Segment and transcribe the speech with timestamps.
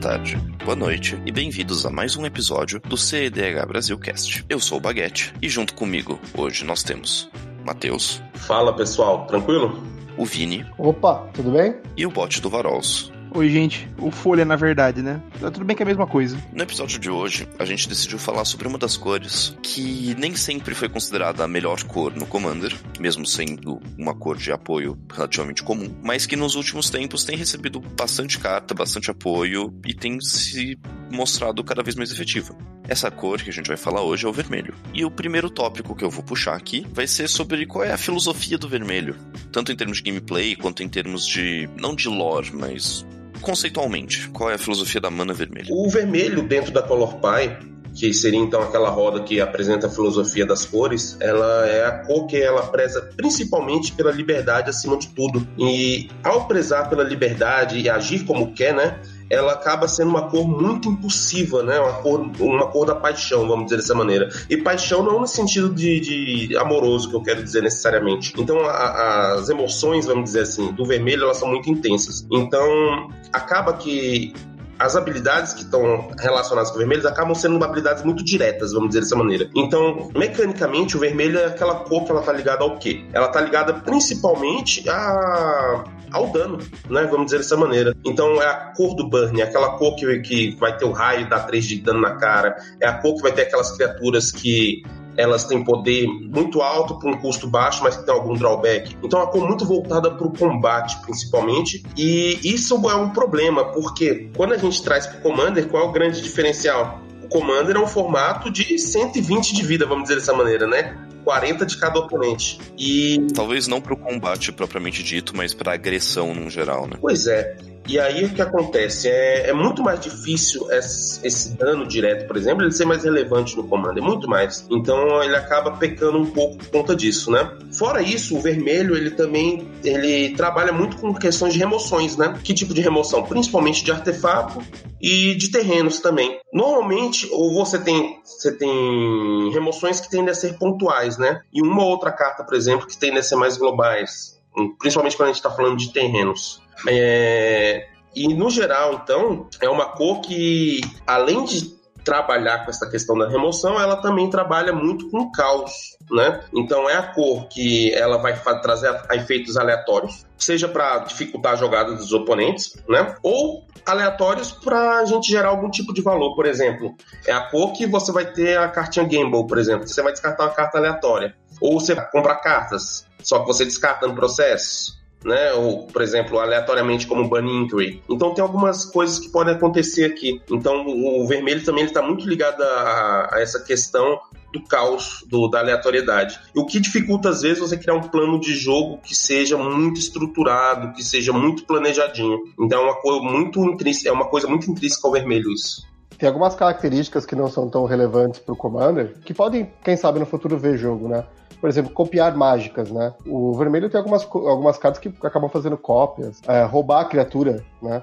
[0.00, 0.34] tarde,
[0.64, 4.42] boa noite e bem-vindos a mais um episódio do CEDH Brasil Cast.
[4.48, 7.30] Eu sou o Baguete e junto comigo hoje nós temos
[7.66, 8.22] Matheus.
[8.32, 9.78] Fala pessoal, tranquilo?
[10.16, 10.64] O Vini.
[10.78, 11.76] Opa, tudo bem?
[11.98, 13.12] E o bot do Varols.
[13.32, 13.88] Oi, gente.
[13.96, 15.22] O Folha, na verdade, né?
[15.40, 16.36] Tá tudo bem que é a mesma coisa.
[16.52, 20.74] No episódio de hoje, a gente decidiu falar sobre uma das cores que nem sempre
[20.74, 25.94] foi considerada a melhor cor no Commander, mesmo sendo uma cor de apoio relativamente comum,
[26.02, 30.76] mas que nos últimos tempos tem recebido bastante carta, bastante apoio e tem se
[31.08, 32.56] mostrado cada vez mais efetiva.
[32.88, 34.74] Essa cor que a gente vai falar hoje é o vermelho.
[34.92, 37.96] E o primeiro tópico que eu vou puxar aqui vai ser sobre qual é a
[37.96, 39.14] filosofia do vermelho,
[39.52, 43.06] tanto em termos de gameplay quanto em termos de não de lore, mas
[43.40, 45.68] conceitualmente, qual é a filosofia da mana vermelha?
[45.70, 50.46] O vermelho dentro da Color Pie que seria então aquela roda que apresenta a filosofia
[50.46, 55.46] das cores, ela é a cor que ela preza principalmente pela liberdade acima de tudo.
[55.58, 58.98] E ao prezar pela liberdade e agir como quer, né?
[59.30, 61.78] Ela acaba sendo uma cor muito impulsiva, né?
[61.78, 64.28] Uma cor, uma cor da paixão, vamos dizer dessa maneira.
[64.50, 68.34] E paixão não no sentido de, de amoroso, que eu quero dizer necessariamente.
[68.36, 72.26] Então, a, as emoções, vamos dizer assim, do vermelho, elas são muito intensas.
[72.30, 74.34] Então, acaba que
[74.80, 79.00] as habilidades que estão relacionadas com o vermelho acabam sendo habilidades muito diretas, vamos dizer
[79.02, 79.48] dessa maneira.
[79.54, 83.04] Então, mecanicamente, o vermelho é aquela cor que ela tá ligada ao quê?
[83.12, 86.58] Ela tá ligada principalmente a ao dano,
[86.88, 87.06] né?
[87.08, 87.94] Vamos dizer dessa maneira.
[88.04, 91.28] Então é a cor do Burn, é aquela cor que, que vai ter o raio,
[91.28, 94.82] dá 3 de dano na cara, é a cor que vai ter aquelas criaturas que
[95.20, 98.96] elas têm poder muito alto para um custo baixo, mas que tem algum drawback.
[99.02, 101.82] Então é uma cor muito voltada para o combate, principalmente.
[101.96, 105.88] E isso é um problema, porque quando a gente traz para o Commander, qual é
[105.88, 107.00] o grande diferencial?
[107.22, 110.96] O Commander é um formato de 120 de vida, vamos dizer dessa maneira, né?
[111.24, 112.58] 40 de cada oponente.
[112.78, 113.26] E.
[113.34, 116.96] Talvez não para o combate propriamente dito, mas para agressão no geral, né?
[117.00, 117.56] Pois é.
[117.88, 119.08] E aí o que acontece?
[119.08, 123.56] É, é muito mais difícil esse, esse, dano direto, por exemplo, ele ser mais relevante
[123.56, 124.66] no comando, é muito mais.
[124.70, 127.50] Então ele acaba pecando um pouco por conta disso, né?
[127.72, 132.38] Fora isso, o vermelho ele também ele trabalha muito com questões de remoções, né?
[132.44, 133.24] Que tipo de remoção?
[133.24, 134.62] Principalmente de artefato
[135.00, 136.38] e de terrenos também.
[136.52, 141.40] Normalmente, ou você tem você tem remoções que tendem a ser pontuais, né?
[141.52, 144.38] E uma outra carta, por exemplo, que tendem a ser mais globais,
[144.78, 146.60] principalmente quando a gente está falando de terrenos.
[146.88, 153.16] É, e no geral, então, é uma cor que, além de trabalhar com essa questão
[153.16, 156.40] da remoção, ela também trabalha muito com caos, né?
[156.54, 161.94] Então é a cor que ela vai trazer efeitos aleatórios, seja para dificultar a jogada
[161.94, 163.14] dos oponentes, né?
[163.22, 166.94] Ou aleatórios para a gente gerar algum tipo de valor, por exemplo.
[167.26, 169.86] É a cor que você vai ter a cartinha Gamble, por exemplo.
[169.86, 171.34] Você vai descartar uma carta aleatória.
[171.60, 175.52] Ou você compra cartas, só que você descarta no processo né?
[175.52, 178.02] Ou, por exemplo, aleatoriamente como Bunny Inquiry.
[178.08, 180.40] Então tem algumas coisas que podem acontecer aqui.
[180.50, 184.20] Então o vermelho também está muito ligado a, a, essa questão
[184.52, 186.40] do caos, do, da aleatoriedade.
[186.54, 190.92] O que dificulta às vezes você criar um plano de jogo que seja muito estruturado,
[190.92, 192.38] que seja muito planejadinho.
[192.58, 195.88] Então é uma coisa muito intrínseca, é uma coisa muito intrínseca ao vermelho isso.
[196.20, 200.20] Tem algumas características que não são tão relevantes para o Commander, que podem, quem sabe,
[200.20, 201.24] no futuro ver jogo, né?
[201.60, 203.12] por exemplo, copiar mágicas, né?
[203.26, 208.02] O vermelho tem algumas, algumas cartas que acabam fazendo cópias, é, roubar a criatura, né?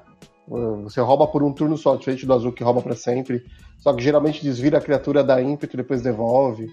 [0.83, 3.43] Você rouba por um turno só, diferente do azul que rouba para sempre.
[3.79, 6.67] Só que geralmente desvira a criatura da ímpeto e depois devolve.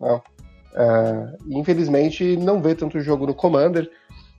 [0.00, 0.20] Né?
[0.74, 3.88] É, infelizmente não vê tanto jogo no Commander,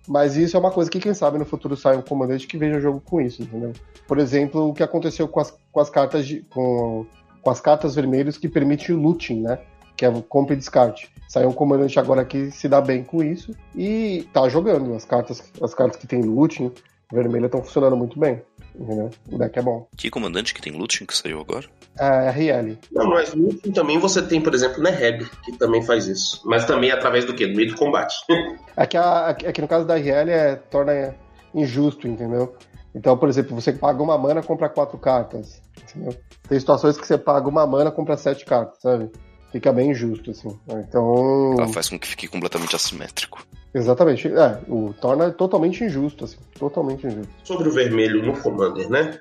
[0.07, 2.79] mas isso é uma coisa que quem sabe no futuro sai um comandante que veja
[2.79, 3.71] jogo com isso, entendeu?
[4.07, 7.05] Por exemplo, o que aconteceu com as, com as cartas de, com,
[7.41, 9.59] com as cartas vermelhas que permitem o looting, né?
[9.95, 11.09] Que é compra e descarte.
[11.27, 14.93] Saiu um comandante agora que se dá bem com isso e tá jogando.
[14.93, 16.71] As cartas, as cartas que tem looting
[17.11, 18.41] vermelha estão funcionando muito bem.
[18.75, 19.11] Entendeu?
[19.31, 19.87] O deck é bom.
[19.95, 21.65] Que comandante que tem looting que saiu agora?
[21.97, 22.77] É, RL.
[22.91, 26.41] Não, mas looting também você tem, por exemplo, Neheb, que também faz isso.
[26.45, 27.47] Mas também é através do quê?
[27.47, 28.15] Do meio do combate.
[28.75, 31.15] é, que a, é que no caso da RL é, torna
[31.53, 32.55] injusto, entendeu?
[32.95, 35.61] Então, por exemplo, você paga uma mana, compra quatro cartas.
[35.83, 36.15] Entendeu?
[36.47, 39.09] Tem situações que você paga uma mana, compra sete cartas, sabe?
[39.53, 40.49] fica bem injusto, assim.
[40.67, 41.53] Então.
[41.57, 43.45] Ela faz com que fique completamente assimétrico.
[43.73, 44.27] Exatamente.
[44.27, 46.37] É, o torna totalmente injusto, assim.
[46.57, 47.33] Totalmente injusto.
[47.43, 49.19] Sobre o vermelho no Commander, né?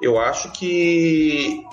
[0.00, 1.64] Eu acho que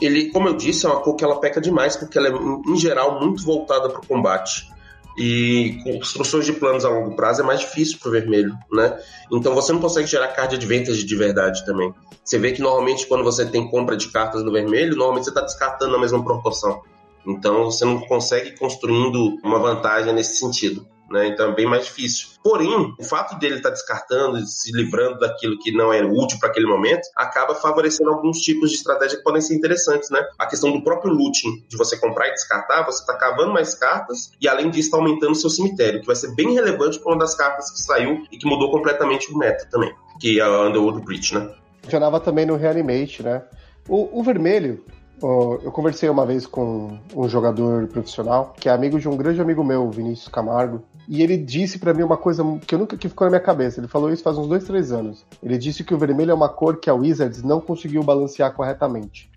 [0.00, 2.76] ele, como eu disse, é uma cor que ela peca demais, porque ela é, em
[2.76, 4.74] geral, muito voltada para o combate.
[5.18, 8.98] E construções de planos a longo prazo é mais difícil para o vermelho, né?
[9.32, 11.92] Então você não consegue gerar card advantage de verdade também.
[12.22, 15.40] Você vê que normalmente quando você tem compra de cartas no vermelho, normalmente você está
[15.40, 16.82] descartando na mesma proporção.
[17.26, 20.86] Então você não consegue construindo uma vantagem nesse sentido.
[21.10, 21.28] Né?
[21.28, 22.28] Então é bem mais difícil.
[22.42, 26.48] Porém, o fato dele estar tá descartando, se livrando daquilo que não é útil para
[26.48, 30.24] aquele momento, acaba favorecendo alguns tipos de estratégia que podem ser interessantes, né?
[30.38, 34.30] A questão do próprio looting, de você comprar e descartar, você está cavando mais cartas
[34.40, 37.34] e além disso está aumentando seu cemitério, que vai ser bem relevante para uma das
[37.34, 41.34] cartas que saiu e que mudou completamente o meta também, que é a Underworld Breach,
[41.34, 41.52] né?
[41.82, 43.42] Funcionava também no Reanimate, né?
[43.88, 44.84] O, o vermelho,
[45.22, 49.64] eu conversei uma vez com um jogador profissional que é amigo de um grande amigo
[49.64, 53.26] meu, Vinícius Camargo, e ele disse para mim uma coisa que eu nunca que ficou
[53.26, 53.80] na minha cabeça.
[53.80, 55.24] Ele falou isso faz uns dois, três anos.
[55.42, 59.30] Ele disse que o vermelho é uma cor que a Wizards não conseguiu balancear corretamente.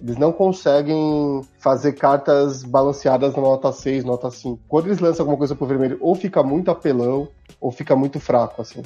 [0.00, 4.58] Eles não conseguem fazer cartas balanceadas na nota 6, nota 5.
[4.66, 7.28] Quando eles lançam alguma coisa pro vermelho, ou fica muito apelão,
[7.60, 8.82] ou fica muito fraco, assim.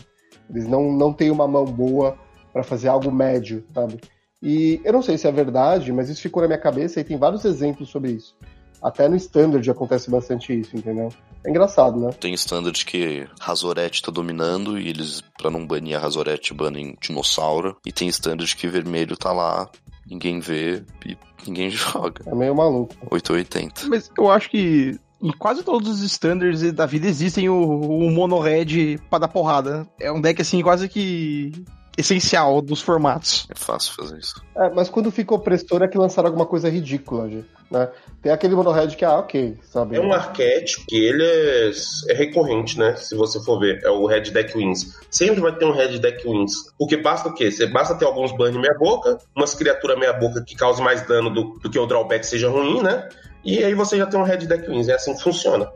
[0.50, 2.18] Eles não, não têm uma mão boa
[2.52, 4.00] para fazer algo médio, sabe?
[4.42, 7.16] E eu não sei se é verdade, mas isso ficou na minha cabeça e tem
[7.16, 8.36] vários exemplos sobre isso.
[8.84, 11.08] Até no Standard acontece bastante isso, entendeu?
[11.42, 12.10] É engraçado, né?
[12.20, 17.78] Tem Standard que Razorette tá dominando e eles, pra não banir a Razorette, banem Dinossauro.
[17.86, 19.70] E tem Standard que vermelho tá lá,
[20.06, 21.16] ninguém vê e
[21.46, 22.22] ninguém joga.
[22.26, 22.94] É meio maluco.
[23.10, 23.88] 880.
[23.88, 28.38] Mas eu acho que em quase todos os standards da vida existem o, o mono
[28.38, 29.88] red pra dar porrada.
[29.98, 31.64] É um deck assim quase que
[31.96, 33.46] essencial dos formatos.
[33.50, 34.42] É fácil fazer isso.
[34.56, 37.48] É, mas quando fica opressor é que lançaram alguma coisa ridícula, gente.
[37.70, 37.88] Né?
[38.22, 39.96] Tem aquele monohead que, ah, ok, sabe?
[39.96, 41.70] É um arquétipo que ele é,
[42.10, 42.94] é, recorrente, né?
[42.96, 44.96] Se você for ver, é o Red Deck Wins.
[45.10, 46.52] Sempre vai ter um Red Deck Wins.
[46.78, 47.50] Porque basta o quê?
[47.50, 51.30] Você basta ter alguns burn meia boca, umas criaturas meia boca que causem mais dano
[51.30, 53.08] do, do que o drawback seja ruim, né?
[53.44, 54.88] E aí você já tem um Red Deck Wins.
[54.88, 55.70] É assim que funciona.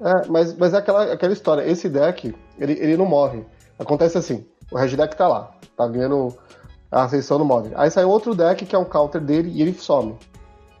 [0.00, 1.68] É, mas, mas é aquela, aquela história.
[1.68, 3.44] Esse deck, ele, ele não morre.
[3.78, 4.46] Acontece assim.
[4.70, 6.36] O Red Deck tá lá, tá ganhando
[6.90, 7.74] a ascensão no Modern.
[7.76, 10.16] Aí sai outro deck que é um counter dele e ele some.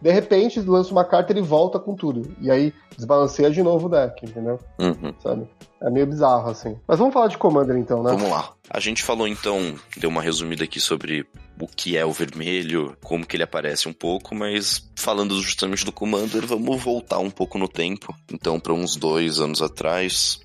[0.00, 2.34] De repente, lança uma carta e ele volta com tudo.
[2.40, 4.58] E aí desbalanceia de novo o deck, entendeu?
[4.78, 5.12] Uhum.
[5.22, 5.48] Sabe?
[5.80, 6.78] É meio bizarro, assim.
[6.86, 8.10] Mas vamos falar de Commander então, né?
[8.12, 8.52] Vamos lá.
[8.70, 11.26] A gente falou então, deu uma resumida aqui sobre
[11.60, 15.92] o que é o vermelho, como que ele aparece um pouco, mas falando justamente do
[15.92, 18.14] Commander, vamos voltar um pouco no tempo.
[18.32, 20.40] Então, para uns dois anos atrás,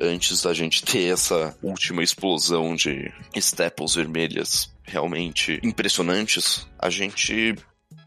[0.00, 7.54] antes da gente ter essa última explosão de staples vermelhas realmente impressionantes, a gente.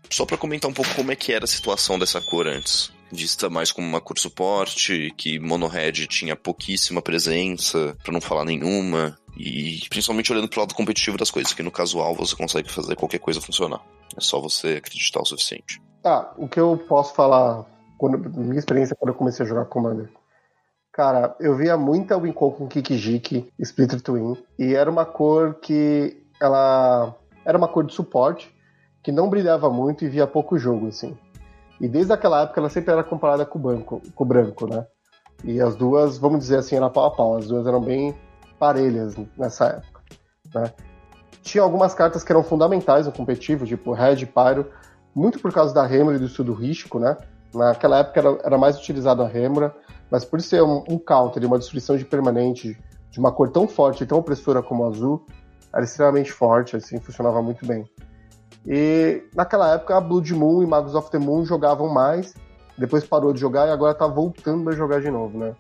[0.10, 2.92] Só para comentar um pouco como é que era a situação dessa cor antes.
[3.12, 9.18] Vista mais como uma cor suporte, que Monohead tinha pouquíssima presença, para não falar nenhuma,
[9.38, 13.20] e principalmente olhando pro lado competitivo das coisas, que no casual você consegue fazer qualquer
[13.20, 13.82] coisa funcionar.
[14.16, 15.82] É só você acreditar o suficiente.
[16.04, 17.66] Ah, o que eu posso falar,
[17.98, 20.10] quando, minha experiência quando eu comecei a jogar Commander,
[20.94, 27.16] Cara, eu via muita Wincon com Kikijiki, Splitter Twin, e era uma cor que ela
[27.44, 28.56] era uma cor de suporte,
[29.02, 31.18] que não brilhava muito e via pouco jogo, assim.
[31.82, 34.86] E desde aquela época ela sempre era comparada com o, banco, com o branco, né?
[35.44, 38.16] E as duas, vamos dizer assim, era pau a pau, as duas eram bem
[38.60, 40.00] parelhas nessa época,
[40.54, 40.72] né?
[41.42, 44.70] Tinha algumas cartas que eram fundamentais no competitivo, tipo Red Pyro,
[45.16, 47.18] muito por causa da Rêmora e do estudo rístico, né?
[47.54, 49.76] Naquela época era, era mais utilizado a Rêmora,
[50.10, 52.78] mas por ser um, um counter uma destruição de permanente
[53.12, 55.26] de uma cor tão forte e tão opressora como o azul,
[55.74, 57.88] era extremamente forte, assim, funcionava muito bem.
[58.66, 62.34] E naquela época a Blood Moon e Magos of the Moon jogavam mais,
[62.78, 65.56] depois parou de jogar e agora tá voltando a jogar de novo, né?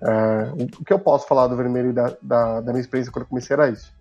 [0.00, 3.24] É, o que eu posso falar do vermelho e da, da, da, minha experiência quando
[3.24, 3.92] eu comecei era isso.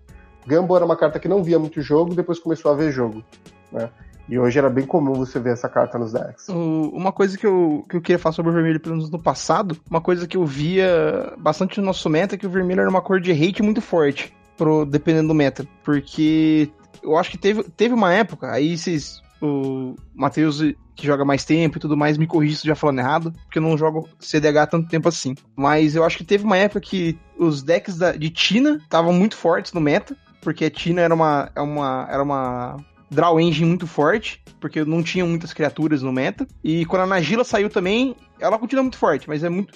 [0.45, 3.23] Gambo era uma carta que não via muito jogo, depois começou a ver jogo.
[3.71, 3.89] Né?
[4.29, 6.49] E hoje era bem comum você ver essa carta nos decks.
[6.49, 9.77] uma coisa que eu, que eu queria falar sobre o vermelho, pelo menos no passado,
[9.89, 13.01] uma coisa que eu via bastante no nosso meta é que o vermelho era uma
[13.01, 15.65] cor de hate muito forte, pro, dependendo do meta.
[15.83, 16.69] Porque
[17.01, 19.21] eu acho que teve, teve uma época, aí vocês.
[19.39, 20.63] O Matheus,
[20.95, 23.61] que joga mais tempo e tudo mais, me corrija se já falando errado, porque eu
[23.61, 25.35] não jogo CDH tanto tempo assim.
[25.55, 29.37] Mas eu acho que teve uma época que os decks da, de Tina estavam muito
[29.37, 32.77] fortes no meta, porque a Tina era uma, era é uma, era uma
[33.09, 36.47] draw engine muito forte, porque não tinha muitas criaturas no meta.
[36.63, 39.73] E quando a Nagila saiu também, ela continua muito forte, mas é muito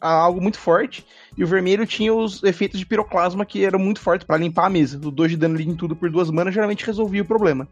[0.00, 1.06] algo muito forte.
[1.36, 4.70] E o vermelho tinha os efeitos de piroclasma que eram muito fortes para limpar a
[4.70, 4.98] mesa.
[4.98, 7.68] O 2 de dano em tudo por duas manas geralmente resolvia o problema.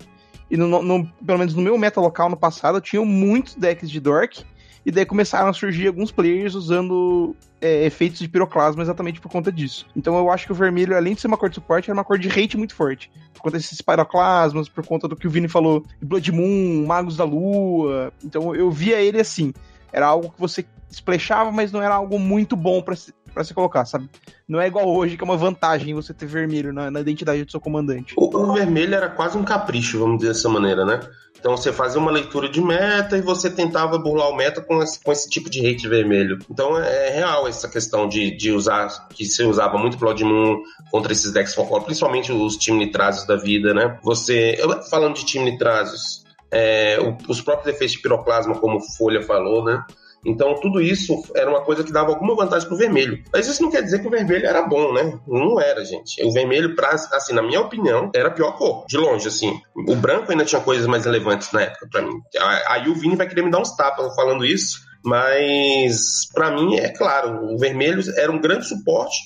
[0.50, 4.00] E no, no, pelo menos no meu meta local no passado, tinha muitos decks de
[4.00, 4.44] Dork
[4.84, 9.52] e daí começaram a surgir alguns players usando é, efeitos de piroclasma exatamente por conta
[9.52, 9.86] disso.
[9.94, 12.04] Então eu acho que o vermelho, além de ser uma cor de suporte, era uma
[12.04, 13.10] cor de hate muito forte.
[13.32, 17.24] Por conta desses piroclasmas, por conta do que o Vini falou, Blood Moon, Magos da
[17.24, 18.12] Lua.
[18.24, 19.52] Então eu via ele assim.
[19.92, 23.54] Era algo que você splashava, mas não era algo muito bom para se, pra se
[23.54, 24.08] colocar, sabe?
[24.46, 27.50] Não é igual hoje, que é uma vantagem você ter vermelho na, na identidade do
[27.50, 28.14] seu comandante.
[28.16, 31.00] O, o, vermelho era quase um capricho, vamos dizer dessa maneira, né?
[31.38, 35.02] Então você fazia uma leitura de meta e você tentava burlar o meta com esse,
[35.02, 36.38] com esse tipo de hate vermelho.
[36.48, 40.62] Então é, é real essa questão de, de usar, que se usava muito Blood Moon
[40.90, 43.98] contra esses decks folclore, principalmente os time nitrazos da vida, né?
[44.04, 46.21] Você, eu, falando de time nitrazos,
[46.52, 49.82] é, os próprios efeitos de piroclasma, como Folha falou, né?
[50.24, 53.20] Então, tudo isso era uma coisa que dava alguma vantagem pro vermelho.
[53.32, 55.18] Mas isso não quer dizer que o vermelho era bom, né?
[55.26, 56.24] Não era, gente.
[56.24, 59.60] O vermelho, pra, assim, na minha opinião, era a pior cor, de longe, assim.
[59.88, 62.20] O branco ainda tinha coisas mais relevantes na época, para mim.
[62.68, 66.90] Aí o Vini vai querer me dar uns tapas falando isso, mas para mim, é
[66.90, 69.16] claro, o vermelho era um grande suporte,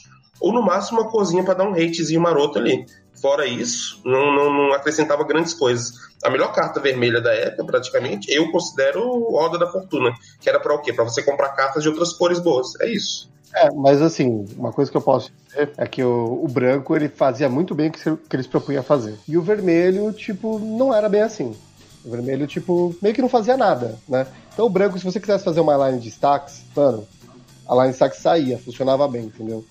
[0.41, 2.87] ou no máximo uma cozinha para dar um hatezinho maroto ali.
[3.21, 5.93] Fora isso, não, não, não, acrescentava grandes coisas.
[6.23, 10.75] A melhor carta vermelha da época, praticamente, eu considero Roda da Fortuna, que era para
[10.75, 10.93] o quê?
[10.93, 12.79] Para você comprar cartas de outras cores boas.
[12.81, 13.31] É isso.
[13.55, 17.09] É, mas assim, uma coisa que eu posso dizer é que o, o branco ele
[17.09, 19.15] fazia muito bem o que, que eles propunham fazer.
[19.27, 21.57] E o vermelho, tipo, não era bem assim.
[22.05, 24.27] O vermelho, tipo, meio que não fazia nada, né?
[24.53, 27.07] Então o branco, se você quisesse fazer uma line de stacks, mano,
[27.67, 29.65] a line de stacks saía, funcionava bem, entendeu?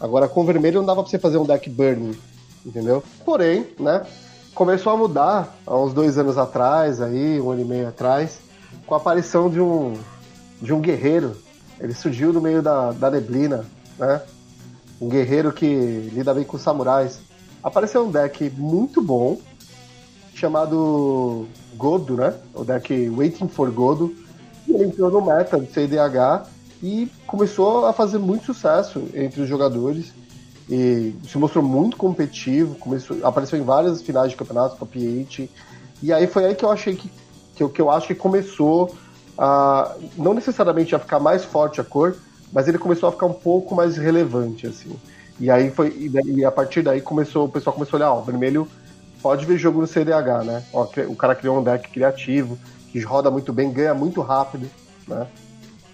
[0.00, 2.16] Agora com o vermelho não dava pra você fazer um deck burning
[2.64, 3.02] entendeu?
[3.24, 4.04] Porém, né,
[4.54, 8.38] começou a mudar há uns dois anos atrás, aí, um ano e meio atrás,
[8.86, 9.94] com a aparição de um,
[10.60, 11.36] de um guerreiro.
[11.80, 13.64] Ele surgiu no meio da, da neblina,
[13.98, 14.22] né?
[15.00, 15.66] Um guerreiro que
[16.12, 17.18] lida bem com samurais.
[17.62, 19.38] Apareceu um deck muito bom,
[20.34, 22.34] chamado Godo, né?
[22.54, 24.14] O deck Waiting for Godo.
[24.68, 26.46] E ele entrou no meta do CDH
[26.82, 30.12] e começou a fazer muito sucesso entre os jogadores
[30.68, 35.48] e se mostrou muito competitivo, começou, apareceu em várias finais de campeonato, top 8.
[36.02, 37.10] E aí foi aí que eu achei que,
[37.54, 38.94] que, que eu acho que começou
[39.36, 42.16] a não necessariamente a ficar mais forte a cor,
[42.52, 44.94] mas ele começou a ficar um pouco mais relevante assim.
[45.38, 48.20] E aí foi e, e a partir daí começou o pessoal começou a olhar, ó,
[48.20, 48.66] vermelho
[49.20, 50.62] pode ver jogo no CDH, né?
[50.72, 52.58] Ó, o cara criou um deck criativo,
[52.90, 54.70] que roda muito bem, ganha muito rápido,
[55.06, 55.26] né?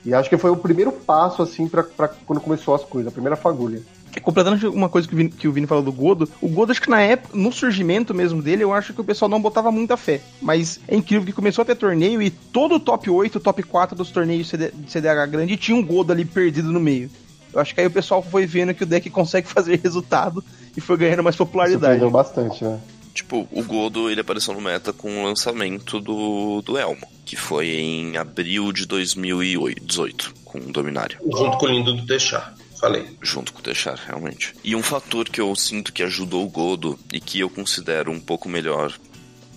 [0.05, 1.83] E acho que foi o primeiro passo assim para
[2.27, 3.83] quando começou as coisas, a primeira fagulha
[4.19, 6.81] completando uma coisa que o, Vini, que o Vini falou do Godo, o Godo acho
[6.81, 9.97] que na época, no surgimento mesmo dele, eu acho que o pessoal não botava muita
[9.97, 10.21] fé.
[10.41, 13.97] Mas é incrível que começou a ter torneio e todo o top 8, top 4
[13.97, 17.11] dos torneios de CDH grande tinha um Godo ali perdido no meio.
[17.53, 20.43] Eu acho que aí o pessoal foi vendo que o deck consegue fazer resultado
[20.77, 21.81] e foi ganhando mais popularidade.
[21.81, 22.81] Surpreendeu bastante, né?
[23.13, 27.69] Tipo, o Godo ele apareceu no meta com o lançamento do, do Elmo, que foi
[27.69, 31.19] em abril de 2018, com o Dominário.
[31.23, 32.55] Junto com o lindo do Deixar.
[32.81, 33.17] Falei.
[33.21, 34.55] Junto com o Deixar, realmente.
[34.65, 38.21] E um fator que eu sinto que ajudou o Godo e que eu considero um
[38.21, 38.99] pouco melhor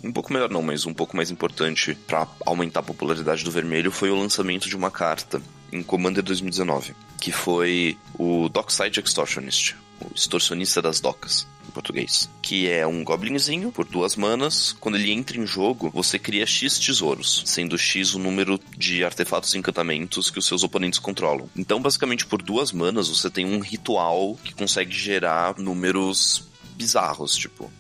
[0.04, 3.90] um pouco melhor não, mas um pouco mais importante para aumentar a popularidade do vermelho
[3.90, 9.76] foi o lançamento de uma carta em Commander 2019, que foi o Dockside Extortionist,
[10.16, 12.30] extorsionista das docas português.
[12.42, 14.74] Que é um goblinzinho por duas manas.
[14.80, 19.54] Quando ele entra em jogo, você cria X tesouros, sendo X o número de artefatos
[19.54, 21.50] e encantamentos que os seus oponentes controlam.
[21.56, 27.72] Então, basicamente, por duas manas, você tem um ritual que consegue gerar números bizarros, tipo.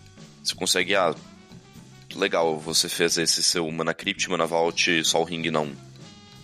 [0.44, 1.15] Você consegue, ah,
[2.15, 5.72] legal, você fez esse seu Mana Crypt, Mana Vault, Sol Ring não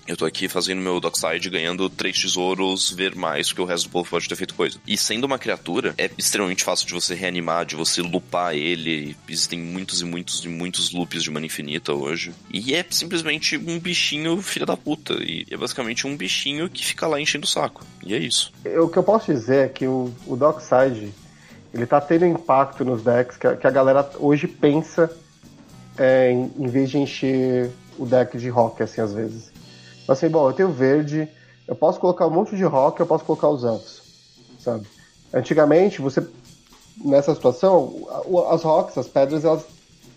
[0.10, 3.92] eu tô aqui fazendo meu Dockside, ganhando três tesouros, ver mais, porque o resto do
[3.92, 4.80] povo pode ter feito coisa.
[4.88, 9.16] E sendo uma criatura, é extremamente fácil de você reanimar, de você lupar ele.
[9.28, 12.34] Existem muitos e muitos e muitos loops de mana infinita hoje.
[12.51, 15.13] E é simplesmente um bichinho filha da puta.
[15.13, 17.86] E é basicamente um bichinho que fica lá enchendo o saco.
[18.04, 18.51] E é isso.
[18.66, 21.13] O que eu posso dizer é que o, o Dockside,
[21.72, 25.16] ele tá tendo impacto nos decks que a, que a galera hoje pensa
[25.96, 29.49] é, em, em vez de encher o deck de rock, assim, às vezes
[30.12, 31.28] assim, bom, eu tenho verde,
[31.68, 34.01] eu posso colocar um monte de rock, eu posso colocar os elfos,
[34.60, 34.88] sabe?
[35.34, 36.28] Antigamente, você,
[37.04, 38.08] nessa situação,
[38.50, 39.66] as rocks, as pedras, elas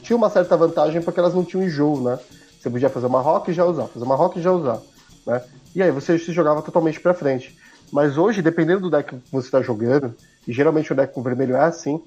[0.02, 2.18] tinham uma certa vantagem porque elas não tinham enjoo, né?
[2.58, 4.80] Você podia fazer uma rock e já usar, fazer uma rock e já usar,
[5.26, 5.42] né?
[5.74, 7.54] E aí você se jogava totalmente para frente.
[7.90, 10.14] Mas hoje, dependendo do deck que você está jogando,
[10.46, 12.02] e geralmente o deck com vermelho é assim,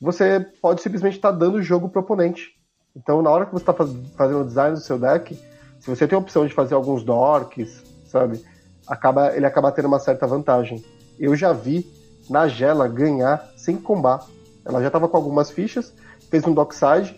[0.00, 2.54] você pode simplesmente estar tá dando o jogo pro oponente.
[2.94, 5.38] Então, na hora que você está fazendo o design do seu deck,
[5.86, 8.44] se você tem a opção de fazer alguns dorks, sabe?
[8.88, 10.84] Acaba, ele acaba tendo uma certa vantagem.
[11.16, 11.88] Eu já vi
[12.28, 14.26] Nagela ganhar sem combar.
[14.64, 15.92] Ela já estava com algumas fichas,
[16.28, 17.16] fez um dockside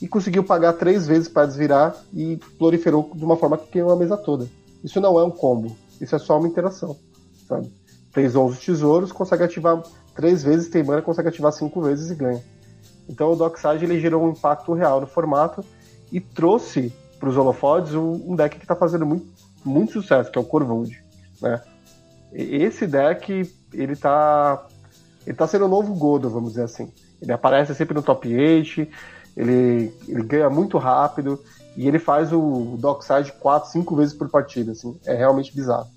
[0.00, 3.96] e conseguiu pagar três vezes para desvirar e proliferou de uma forma que ganhou a
[3.96, 4.48] mesa toda.
[4.84, 6.96] Isso não é um combo, isso é só uma interação,
[7.48, 7.68] sabe?
[8.12, 9.82] Fez 11 tesouros, consegue ativar
[10.14, 12.40] três vezes, tem mana, consegue ativar cinco vezes e ganha.
[13.08, 15.64] Então o Dockside ele gerou um impacto real no formato
[16.12, 19.26] e trouxe para os holofotes um, deck que está fazendo muito,
[19.64, 21.02] muito sucesso, que é o Corvold,
[21.40, 21.60] né?
[22.32, 24.66] Esse deck, ele tá
[25.26, 26.92] ele tá sendo o novo Godo, vamos dizer assim.
[27.20, 28.86] Ele aparece sempre no top 8,
[29.36, 31.42] ele, ele ganha muito rápido
[31.76, 34.96] e ele faz o Dockside 4, 5 vezes por partida, assim.
[35.06, 35.88] É realmente bizarro.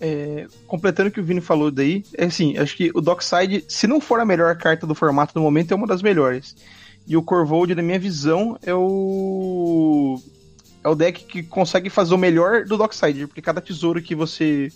[0.00, 3.86] É, completando o que o Vini falou daí, é assim, acho que o Dockside, se
[3.86, 6.56] não for a melhor carta do formato no momento, é uma das melhores.
[7.06, 10.20] E o Corvold, na minha visão, é o.
[10.84, 14.68] É o deck que consegue fazer o melhor do Dockside, porque cada tesouro que você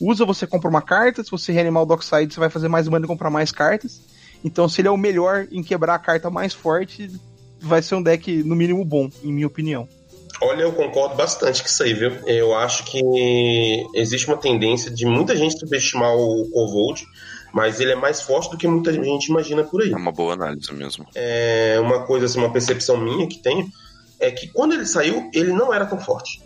[0.00, 1.22] usa, você compra uma carta.
[1.22, 4.00] Se você reanimar o Dockside, você vai fazer mais mana e comprar mais cartas.
[4.42, 7.10] Então, se ele é o melhor em quebrar a carta mais forte,
[7.60, 9.86] vai ser um deck, no mínimo, bom, em minha opinião.
[10.42, 12.12] Olha, eu concordo bastante com isso aí, viu?
[12.26, 12.98] Eu acho que
[13.94, 17.04] existe uma tendência de muita gente subestimar o Corvold,
[17.52, 19.92] mas ele é mais forte do que muita gente imagina por aí.
[19.92, 21.06] É uma boa análise mesmo.
[21.14, 23.68] É uma coisa, assim, uma percepção minha que tenho,
[24.20, 26.42] é que quando ele saiu, ele não era tão forte.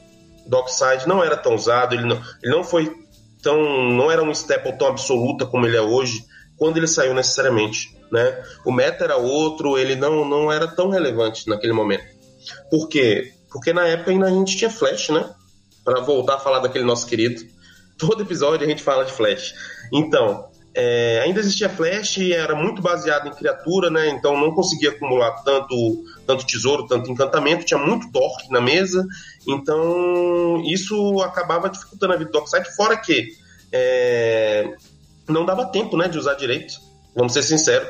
[0.47, 2.95] Dockside não era tão usado, ele não, ele não foi
[3.43, 3.90] tão.
[3.90, 6.25] não era um staple tão absoluta como ele é hoje,
[6.57, 7.97] quando ele saiu necessariamente.
[8.12, 8.43] Né?
[8.64, 12.04] O meta era outro, ele não, não era tão relevante naquele momento.
[12.71, 13.33] Por quê?
[13.50, 15.35] Porque na época ainda a gente tinha Flash, né?
[15.85, 17.43] Para voltar a falar daquele nosso querido.
[17.99, 19.54] Todo episódio a gente fala de Flash.
[19.93, 24.09] Então, é, ainda existia Flash, era muito baseado em criatura, né?
[24.09, 29.07] Então não conseguia acumular tanto, tanto tesouro, tanto encantamento, tinha muito torque na mesa.
[29.47, 33.28] Então isso acabava dificultando a vida do Dockside, fora que
[33.73, 34.75] é,
[35.28, 36.75] não dava tempo né, de usar direito.
[37.14, 37.88] Vamos ser sinceros.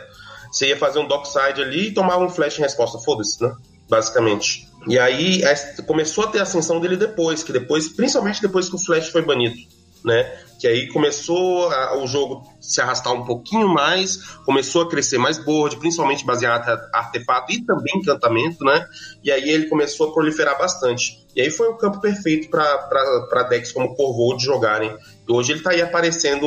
[0.53, 3.53] Você ia fazer um Dockside ali e tomava um flash em resposta, foda-se, né?
[3.89, 4.69] Basicamente.
[4.87, 5.43] E aí
[5.87, 9.23] começou a ter a ascensão dele depois, que depois, principalmente depois que o Flash foi
[9.23, 9.57] banido,
[10.05, 10.31] né?
[10.61, 15.39] Que aí começou a, o jogo se arrastar um pouquinho mais, começou a crescer mais
[15.39, 18.87] board, principalmente baseado em artefato e também encantamento, né?
[19.23, 21.25] E aí ele começou a proliferar bastante.
[21.35, 24.97] E aí foi o campo perfeito para decks como Corvold jogarem.
[25.29, 26.47] E hoje ele está aí aparecendo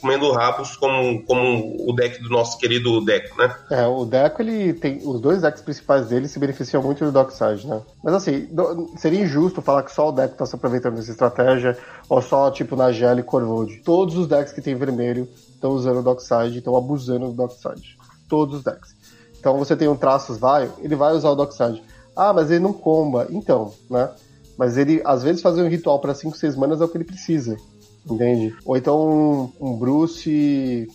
[0.00, 3.54] comendo rabos como, como o deck do nosso querido Deco, né?
[3.70, 5.00] É, o Deco, ele tem.
[5.04, 7.80] Os dois decks principais dele se beneficiam muito do Dockside, né?
[8.02, 8.48] Mas assim,
[8.96, 11.76] seria injusto falar que só o Deco tá se aproveitando dessa estratégia,
[12.08, 13.82] ou só tipo Nagel e Corvold.
[13.84, 17.96] Todos os decks que tem vermelho estão usando o Dockside, estão abusando do Dockside.
[18.28, 18.96] Todos os decks.
[19.38, 21.82] Então você tem um Traços vai, ele vai usar o Dockside.
[22.16, 23.26] Ah, mas ele não comba.
[23.30, 24.10] Então, né?
[24.56, 27.04] Mas ele, às vezes, fazer um ritual para 5, 6 manas é o que ele
[27.04, 27.56] precisa
[28.10, 28.56] entende?
[28.64, 30.88] Ou então um, um Bruce,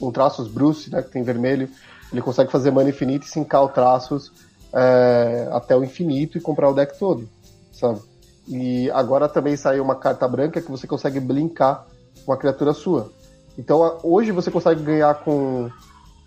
[0.00, 1.68] um traços Bruce, né, que tem vermelho,
[2.12, 4.32] ele consegue fazer mana infinita e sincar o traços
[4.72, 7.28] é, até o infinito e comprar o deck todo,
[7.72, 8.00] sabe?
[8.46, 11.86] E agora também saiu uma carta branca que você consegue blinkar
[12.26, 13.10] uma criatura sua.
[13.56, 15.70] Então hoje você consegue ganhar com,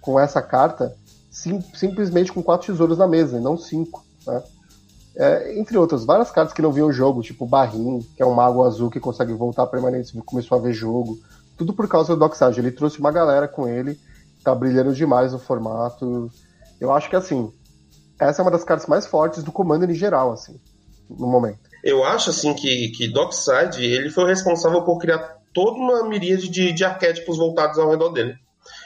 [0.02, 0.96] com essa carta
[1.30, 4.41] sim, simplesmente com quatro tesouros na mesa, e não cinco, né?
[5.20, 8.64] É, entre outras, várias cartas que não viam jogo, tipo Barrim, que é um mago
[8.64, 11.18] azul que consegue voltar permanente começou a ver jogo.
[11.58, 12.60] Tudo por causa do Docksage.
[12.60, 14.00] Ele trouxe uma galera com ele,
[14.44, 16.32] tá brilhando demais no formato.
[16.80, 17.52] Eu acho que assim,
[18.20, 20.60] essa é uma das cartas mais fortes do Commander em geral, assim,
[21.10, 21.68] no momento.
[21.84, 26.48] Eu acho assim que, que Dockside ele foi o responsável por criar toda uma miríade
[26.48, 28.36] de, de arquétipos voltados ao redor dele.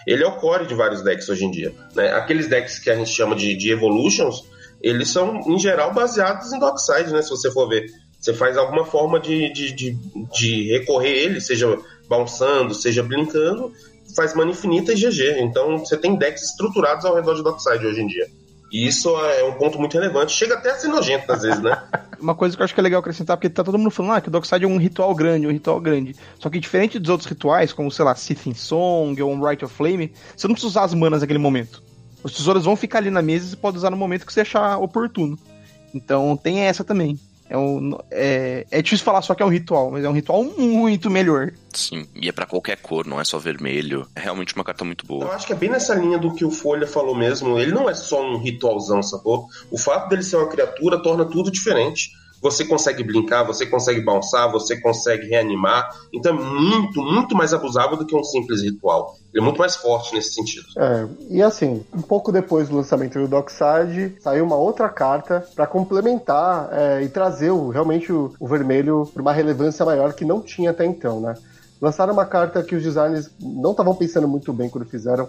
[0.07, 1.73] Ele é o core de vários decks hoje em dia.
[1.95, 2.09] Né?
[2.13, 4.45] Aqueles decks que a gente chama de, de Evolutions,
[4.81, 7.21] eles são, em geral, baseados em dockside, né?
[7.21, 7.85] Se você for ver.
[8.19, 9.97] Você faz alguma forma de, de, de,
[10.31, 11.75] de recorrer ele, seja
[12.07, 13.73] bounçando, seja brincando,
[14.15, 15.39] faz mana infinita e GG.
[15.39, 18.27] Então você tem decks estruturados ao redor de dockside hoje em dia.
[18.71, 20.31] E isso é um ponto muito relevante.
[20.31, 21.81] Chega até a ser nojento às vezes, né?
[22.21, 24.21] Uma coisa que eu acho que é legal acrescentar, porque tá todo mundo falando ah,
[24.21, 26.15] que o Dockside é um ritual grande, um ritual grande.
[26.39, 29.73] Só que diferente dos outros rituais, como, sei lá, Sithing Song ou um Rite of
[29.73, 31.81] Flame, você não precisa usar as manas naquele momento.
[32.23, 34.41] Os tesouros vão ficar ali na mesa e você pode usar no momento que você
[34.41, 35.37] achar oportuno.
[35.93, 37.19] Então tem essa também.
[37.49, 40.41] É, um, é, é difícil falar só que é um ritual, mas é um ritual
[40.41, 41.51] muito melhor.
[41.73, 44.07] Sim, e é para qualquer cor, não é só vermelho.
[44.15, 45.25] É realmente uma carta muito boa.
[45.25, 47.59] Eu acho que é bem nessa linha do que o Folha falou mesmo.
[47.59, 49.47] Ele não é só um ritualzão, sacou?
[49.69, 54.51] O fato dele ser uma criatura torna tudo diferente você consegue brincar, você consegue bounçar,
[54.51, 55.95] você consegue reanimar.
[56.11, 59.15] Então é muito, muito mais abusável do que um simples ritual.
[59.31, 60.65] Ele é muito mais forte nesse sentido.
[60.77, 65.67] É, e assim, um pouco depois do lançamento do Dockside, saiu uma outra carta para
[65.67, 70.41] complementar é, e trazer o, realmente o, o vermelho para uma relevância maior que não
[70.41, 71.35] tinha até então, né?
[71.79, 75.27] Lançaram uma carta que os designers não estavam pensando muito bem quando fizeram.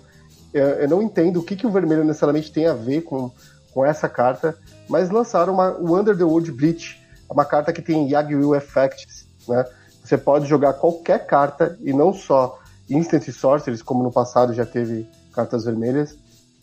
[0.52, 3.30] Eu, eu não entendo o que, que o vermelho necessariamente tem a ver com,
[3.72, 4.56] com essa carta,
[4.88, 7.01] mas lançaram uma, o Under the World Bleach,
[7.32, 9.64] é uma carta que tem Yagyu Effects, né?
[10.04, 12.58] Você pode jogar qualquer carta e não só
[12.90, 16.14] Instant Sorceries, como no passado já teve cartas vermelhas,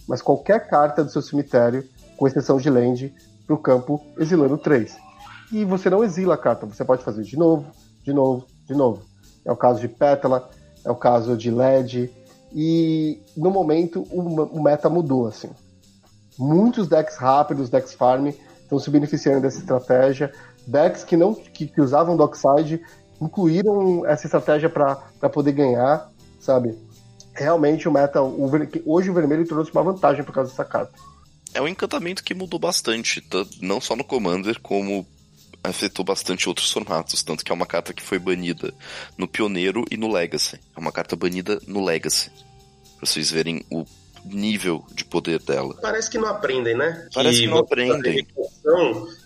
[0.08, 1.84] mas qualquer carta do seu cemitério,
[2.18, 3.12] com exceção de land,
[3.48, 4.96] para o campo exilando 3.
[5.52, 6.68] e você não exila a carta.
[6.68, 7.66] Você pode fazer de novo,
[8.04, 9.02] de novo, de novo.
[9.44, 10.48] É o caso de Pétala,
[10.86, 12.12] é o caso de LED.
[12.54, 15.50] E no momento o, o meta mudou, assim.
[16.38, 18.28] Muitos decks rápidos, decks farm,
[18.62, 20.32] estão se beneficiando dessa estratégia.
[20.70, 22.82] Decks que não que, que usavam Dockside
[23.22, 24.96] incluíram essa estratégia para
[25.30, 26.78] poder ganhar, sabe?
[27.34, 28.22] Realmente o meta.
[28.22, 28.50] O,
[28.86, 30.94] hoje o vermelho trouxe uma vantagem por causa dessa carta.
[31.54, 33.26] É um encantamento que mudou bastante,
[33.62, 35.06] não só no Commander, como
[35.64, 38.74] afetou bastante outros formatos, tanto que é uma carta que foi banida
[39.18, 40.60] no Pioneiro e no Legacy.
[40.76, 42.30] É uma carta banida no Legacy.
[42.98, 43.86] Pra vocês verem o
[44.24, 45.76] nível de poder dela.
[45.82, 47.08] Parece que não aprendem, né?
[47.14, 48.28] Parece que, que não aprendem.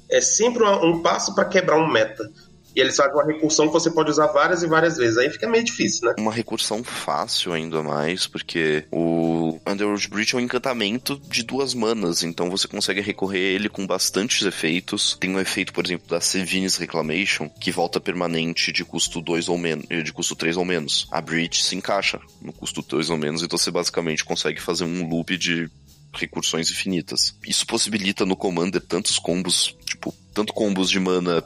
[0.10, 2.30] É sempre um passo para quebrar um meta.
[2.76, 5.18] E eles fazem uma recursão que você pode usar várias e várias vezes.
[5.18, 6.16] Aí fica meio difícil, né?
[6.18, 12.24] Uma recursão fácil ainda mais, porque o Underworld Breach é um encantamento de duas manas,
[12.24, 15.16] então você consegue recorrer a ele com bastantes efeitos.
[15.20, 19.58] Tem um efeito, por exemplo, da Sevin's Reclamation, que volta permanente de custo 2 ou
[19.58, 21.08] menos, de custo 3 ou menos.
[21.12, 25.08] A Breach se encaixa no custo 2 ou menos, então você basicamente consegue fazer um
[25.08, 25.70] loop de
[26.14, 27.36] recursões infinitas.
[27.46, 31.44] Isso possibilita no Commander tantos combos, tipo, tanto combos de mana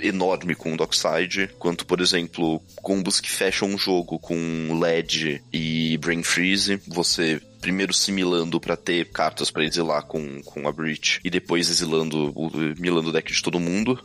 [0.00, 5.96] enorme com o Dockside, quanto, por exemplo, combos que fecham um jogo com LED e
[5.98, 11.30] Brain Freeze, você primeiro similando para ter cartas para exilar com, com a Breach e
[11.30, 12.32] depois exilando,
[12.78, 14.00] milando o deck de todo mundo.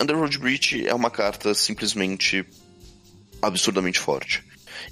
[0.00, 2.44] Underworld Breach é uma carta simplesmente
[3.40, 4.42] absurdamente forte.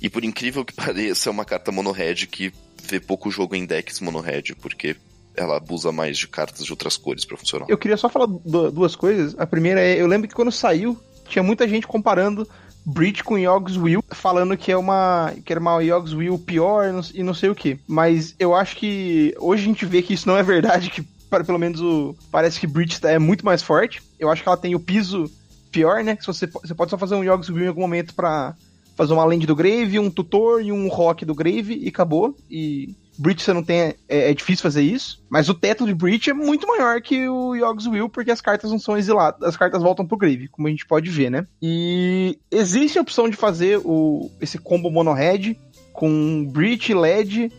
[0.01, 2.53] E por incrível que pareça, é uma carta mono-red que
[2.85, 4.97] vê pouco jogo em decks mono-red, porque
[5.37, 7.67] ela abusa mais de cartas de outras cores para funcionar.
[7.69, 9.35] Eu queria só falar duas coisas.
[9.39, 10.97] A primeira é, eu lembro que quando saiu,
[11.29, 12.49] tinha muita gente comparando
[12.87, 17.23] Breach com Yogg's Will, falando que é uma que era uma Yogg's Will pior e
[17.23, 17.79] não sei o que.
[17.87, 21.03] Mas eu acho que hoje a gente vê que isso não é verdade, que
[21.47, 24.03] pelo menos o, parece que Breach é muito mais forte.
[24.21, 25.29] Eu acho que ela tem o piso
[25.73, 26.17] pior, né?
[26.21, 28.55] Se você, você pode só fazer um Yogg's Will em algum momento para
[28.95, 32.37] fazer uma land do Grave, um tutor e um rock do Grave e acabou.
[32.51, 33.79] E Breach você não tem.
[33.79, 35.23] É, é, difícil fazer isso.
[35.29, 38.71] Mas o teto de Breach é muito maior que o Yogg's Will, porque as cartas
[38.71, 39.43] não são exiladas.
[39.43, 41.47] As cartas voltam pro Grave, como a gente pode ver, né?
[41.63, 45.57] E existe a opção de fazer o, esse combo mono-red
[45.93, 47.53] com Breach, LED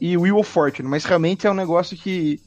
[0.00, 0.88] e Will of Fortune.
[0.88, 2.40] Mas realmente é um negócio que.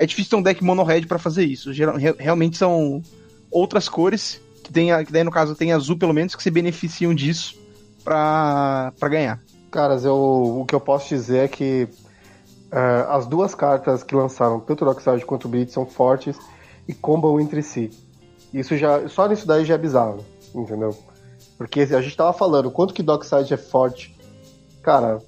[0.00, 1.72] É difícil ter um deck mono-red pra fazer isso.
[1.72, 3.02] Geral, realmente são
[3.50, 7.12] outras cores, que, tem, que daí no caso tem azul pelo menos, que se beneficiam
[7.12, 7.57] disso
[8.08, 9.40] pra ganhar.
[9.70, 11.86] Caras, eu, o que eu posso dizer é que
[12.72, 16.38] uh, as duas cartas que lançaram, tanto o Dockside quanto o Beat, são fortes
[16.86, 17.90] e combam entre si.
[18.52, 20.96] Isso já, só nisso daí já é bizarro, entendeu?
[21.58, 24.16] Porque a gente tava falando, quanto que Dockside é forte.
[24.82, 25.18] Cara,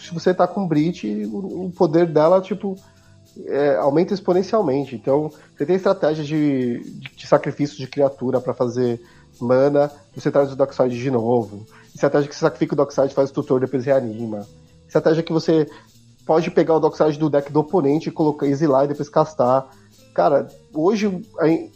[0.00, 2.76] se você tá com Brit, o poder dela, tipo,
[3.46, 4.94] é, aumenta exponencialmente.
[4.94, 9.00] Então, você tem estratégia de, de, de sacrifício de criatura para fazer
[9.40, 11.66] mana, você traz o Dockside de novo.
[12.00, 14.46] Estratégia que você sacrifica o Dockside faz o tutor, depois reanima.
[14.86, 15.68] Estratégia que você
[16.24, 19.68] pode pegar o Dockside do deck do oponente e colocar, exilar e depois castar.
[20.14, 21.20] Cara, hoje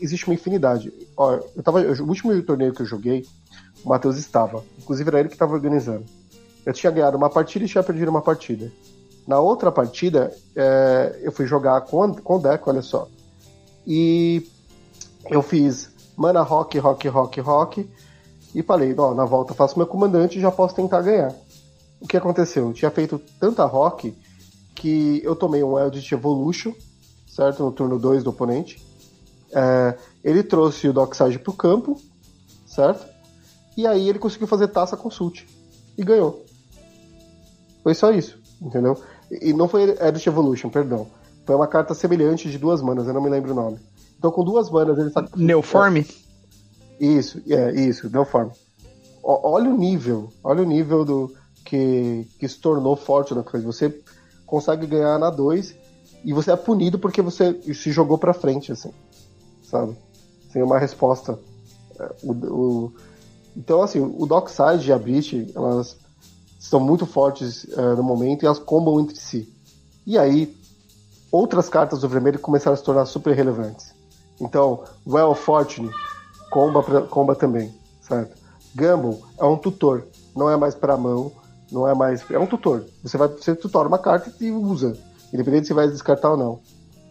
[0.00, 0.90] existe uma infinidade.
[1.14, 3.26] Ó, eu tava, o último torneio que eu joguei,
[3.84, 4.64] o Matheus estava.
[4.78, 6.06] Inclusive era ele que estava organizando.
[6.64, 8.72] Eu tinha ganhado uma partida e tinha perdido uma partida.
[9.28, 13.06] Na outra partida, é, eu fui jogar com, com o deck, olha só.
[13.87, 14.42] E
[15.28, 17.90] eu fiz mana rock, rock, rock, rock.
[18.55, 21.35] E falei, ó, na volta faço meu comandante e já posso tentar ganhar.
[22.01, 22.69] O que aconteceu?
[22.69, 24.14] Eu tinha feito tanta rock
[24.75, 26.73] que eu tomei um Eldritch Evolution,
[27.27, 27.64] certo?
[27.64, 28.83] No turno 2 do oponente.
[29.53, 32.01] É, ele trouxe o Dockside pro campo,
[32.67, 33.07] certo?
[33.77, 35.47] E aí ele conseguiu fazer taça consult.
[35.97, 36.45] E ganhou.
[37.83, 39.01] Foi só isso, entendeu?
[39.31, 41.09] E não foi Eldritch Evolution, perdão.
[41.45, 43.79] Foi uma carta semelhante de duas manas, eu não me lembro o nome.
[44.19, 45.45] Então com duas manas ele sacrificou.
[45.45, 46.05] Neoform?
[47.00, 48.52] Isso, é, isso, deu forma.
[49.22, 53.66] O, olha o nível, olha o nível do que, que se tornou forte na coisa.
[53.66, 54.00] Você
[54.46, 55.74] consegue ganhar na 2
[56.24, 58.92] e você é punido porque você se jogou pra frente, assim,
[59.62, 59.96] sabe?
[60.52, 61.38] Sem uma resposta.
[61.98, 62.92] É, o, o,
[63.57, 65.96] então, assim, o Dockside e a Breach, elas
[66.59, 69.52] são muito fortes uh, no momento e elas combam entre si.
[70.07, 70.54] E aí,
[71.30, 73.94] outras cartas do vermelho começaram a se tornar super relevantes.
[74.40, 75.90] Então, Well Fortune
[76.55, 78.37] Comba, pra, comba também, certo?
[78.77, 81.33] Gamble é um tutor, não é mais para mão,
[81.73, 82.25] não é mais.
[82.31, 82.85] É um tutor.
[83.03, 84.97] Você vai você tutora uma carta e usa,
[85.33, 86.61] independente se vai descartar ou não,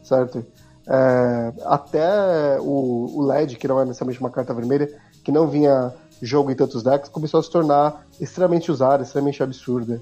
[0.02, 0.46] certo?
[0.88, 4.90] É, até o, o LED, que não é necessariamente uma carta vermelha,
[5.26, 10.02] que não vinha jogo em tantos decks, começou a se tornar extremamente usada, extremamente absurda.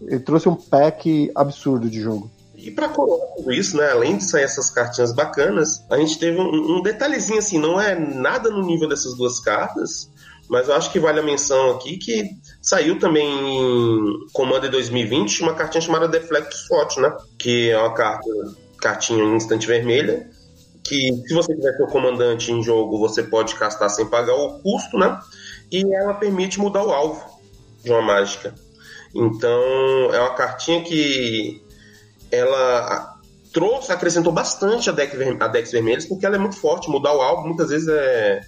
[0.00, 2.30] Ele trouxe um pack absurdo de jogo.
[2.60, 6.40] E para coroar tudo isso, né, além de sair essas cartinhas bacanas, a gente teve
[6.40, 10.10] um, um, detalhezinho assim, não é nada no nível dessas duas cartas,
[10.48, 15.54] mas eu acho que vale a menção aqui que saiu também em Commander 2020 uma
[15.54, 18.28] cartinha chamada Deflect SWAT, né, que é uma carta,
[18.80, 20.28] cartinha instante vermelha,
[20.82, 24.98] que se você tiver seu comandante em jogo, você pode castar sem pagar o custo,
[24.98, 25.16] né,
[25.70, 27.24] e ela permite mudar o alvo
[27.84, 28.52] de uma mágica.
[29.14, 31.62] Então, é uma cartinha que
[32.30, 33.18] ela
[33.52, 37.20] trouxe, acrescentou bastante a, deck, a decks vermelhas, porque ela é muito forte, mudar o
[37.20, 38.40] alvo muitas vezes é.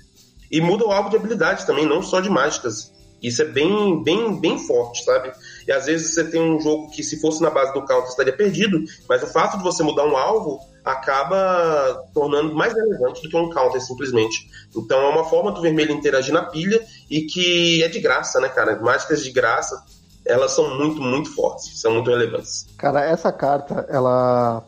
[0.50, 2.92] E muda o alvo de habilidades também, não só de mágicas.
[3.22, 5.30] Isso é bem, bem, bem forte, sabe?
[5.68, 8.32] E às vezes você tem um jogo que, se fosse na base do counter, estaria
[8.32, 13.36] perdido, mas o fato de você mudar um alvo acaba tornando mais relevante do que
[13.36, 14.48] um counter, simplesmente.
[14.74, 18.48] Então é uma forma do vermelho interagir na pilha e que é de graça, né,
[18.48, 18.80] cara?
[18.80, 19.84] Mágicas de graça
[20.30, 22.66] elas são muito, muito fortes, são muito relevantes.
[22.78, 24.64] Cara, essa carta, ela,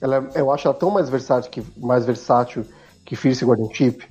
[0.00, 2.66] ela eu acho ela tão mais versátil que, mais versátil
[3.04, 4.08] que Fierce Guardianship.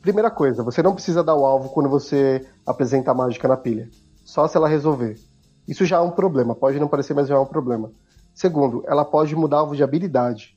[0.00, 3.90] Primeira coisa, você não precisa dar o alvo quando você apresenta a mágica na pilha.
[4.24, 5.18] Só se ela resolver.
[5.66, 7.90] Isso já é um problema, pode não parecer, mas já é um problema.
[8.32, 10.56] Segundo, ela pode mudar alvo de habilidade.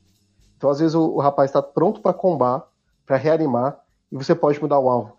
[0.56, 2.62] Então, às vezes, o, o rapaz está pronto para combar,
[3.04, 3.78] para reanimar,
[4.10, 5.16] e você pode mudar o alvo.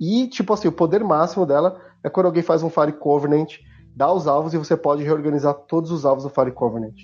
[0.00, 3.58] E, tipo assim, o poder máximo dela é quando alguém faz um Fire Covenant
[3.94, 6.96] dá os alvos e você pode reorganizar todos os alvos do Fire Covenant,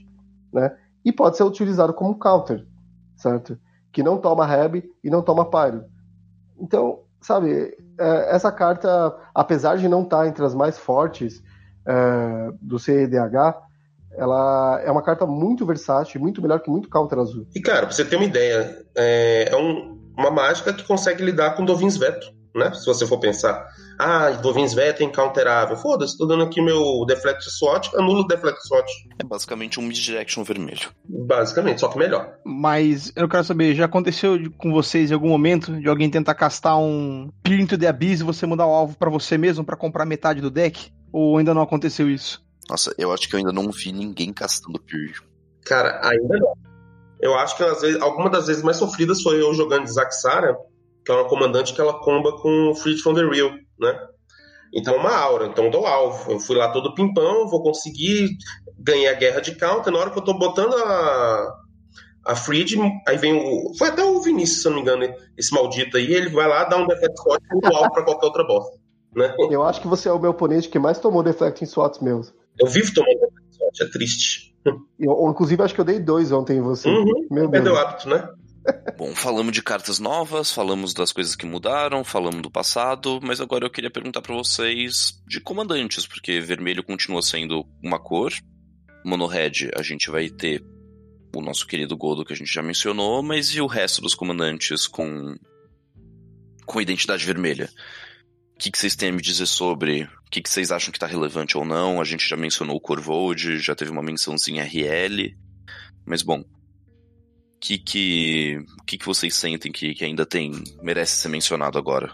[0.52, 0.76] né?
[1.04, 2.66] E pode ser utilizado como counter,
[3.16, 3.58] certo?
[3.92, 5.84] Que não toma Reb e não toma Pyro.
[6.58, 11.42] Então, sabe, é, essa carta, apesar de não estar entre as mais fortes
[11.86, 13.62] é, do CEDH,
[14.12, 17.46] ela é uma carta muito versátil, muito melhor que muito counter azul.
[17.54, 21.54] E cara, pra você ter uma ideia, é, é um, uma mágica que consegue lidar
[21.54, 22.72] com Dovins Veto, né?
[22.74, 23.66] Se você for pensar.
[23.98, 25.76] Ah, Dovins Veto é incounterável.
[25.76, 28.86] Foda-se, tô dando aqui meu Deflect SWAT, anulo o Deflect SWAT.
[29.18, 30.90] É basicamente um Misdirection vermelho.
[31.04, 32.34] Basicamente, só que melhor.
[32.44, 36.78] Mas eu quero saber, já aconteceu com vocês em algum momento de alguém tentar castar
[36.78, 40.04] um Peer into the Abyss e você mudar o alvo para você mesmo para comprar
[40.04, 40.92] metade do deck?
[41.12, 42.44] Ou ainda não aconteceu isso?
[42.68, 45.22] Nossa, eu acho que eu ainda não vi ninguém castando Peer.
[45.64, 46.52] Cara, ainda não.
[47.20, 50.56] Eu acho que às vezes, alguma das vezes mais sofridas foi eu jogando de Zaxara,
[51.06, 53.96] que é uma comandante que ela comba com Fleet from the Real, né?
[54.74, 56.32] Então é uma aura, então dou alvo.
[56.32, 58.30] Eu fui lá todo pimpão, vou conseguir
[58.76, 59.92] ganhar a guerra de counter.
[59.92, 61.54] Na hora que eu tô botando a,
[62.26, 62.72] a Freed,
[63.06, 63.72] aí vem o.
[63.78, 66.64] Foi até o Vinícius, se eu não me engano, esse maldito aí, ele vai lá
[66.64, 68.76] dar um defect shot muito alto pra qualquer outra bosta.
[69.14, 69.32] Né?
[69.48, 72.34] Eu acho que você é o meu oponente que mais tomou deflecting shots meus.
[72.58, 74.56] Eu vivo tomando defect shot, é triste.
[74.98, 76.88] Eu, inclusive, acho que eu dei dois ontem em você.
[76.88, 78.28] Uhum, meu Perdeu o hábito, né?
[78.96, 83.66] Bom, falamos de cartas novas, falamos das coisas que mudaram, falamos do passado, mas agora
[83.66, 88.32] eu queria perguntar para vocês de comandantes, porque vermelho continua sendo uma cor.
[89.04, 90.64] Mono Red a gente vai ter
[91.34, 94.86] o nosso querido Godo que a gente já mencionou, mas e o resto dos comandantes
[94.86, 95.36] com
[96.64, 97.70] com identidade vermelha?
[98.54, 100.04] O que, que vocês têm a me dizer sobre?
[100.04, 102.00] O que, que vocês acham que está relevante ou não?
[102.00, 105.36] A gente já mencionou o Corvold, já teve uma mençãozinha RL.
[106.04, 106.42] Mas bom,
[107.60, 112.10] que que, que, que vocês sentem que, que ainda tem merece ser mencionado agora?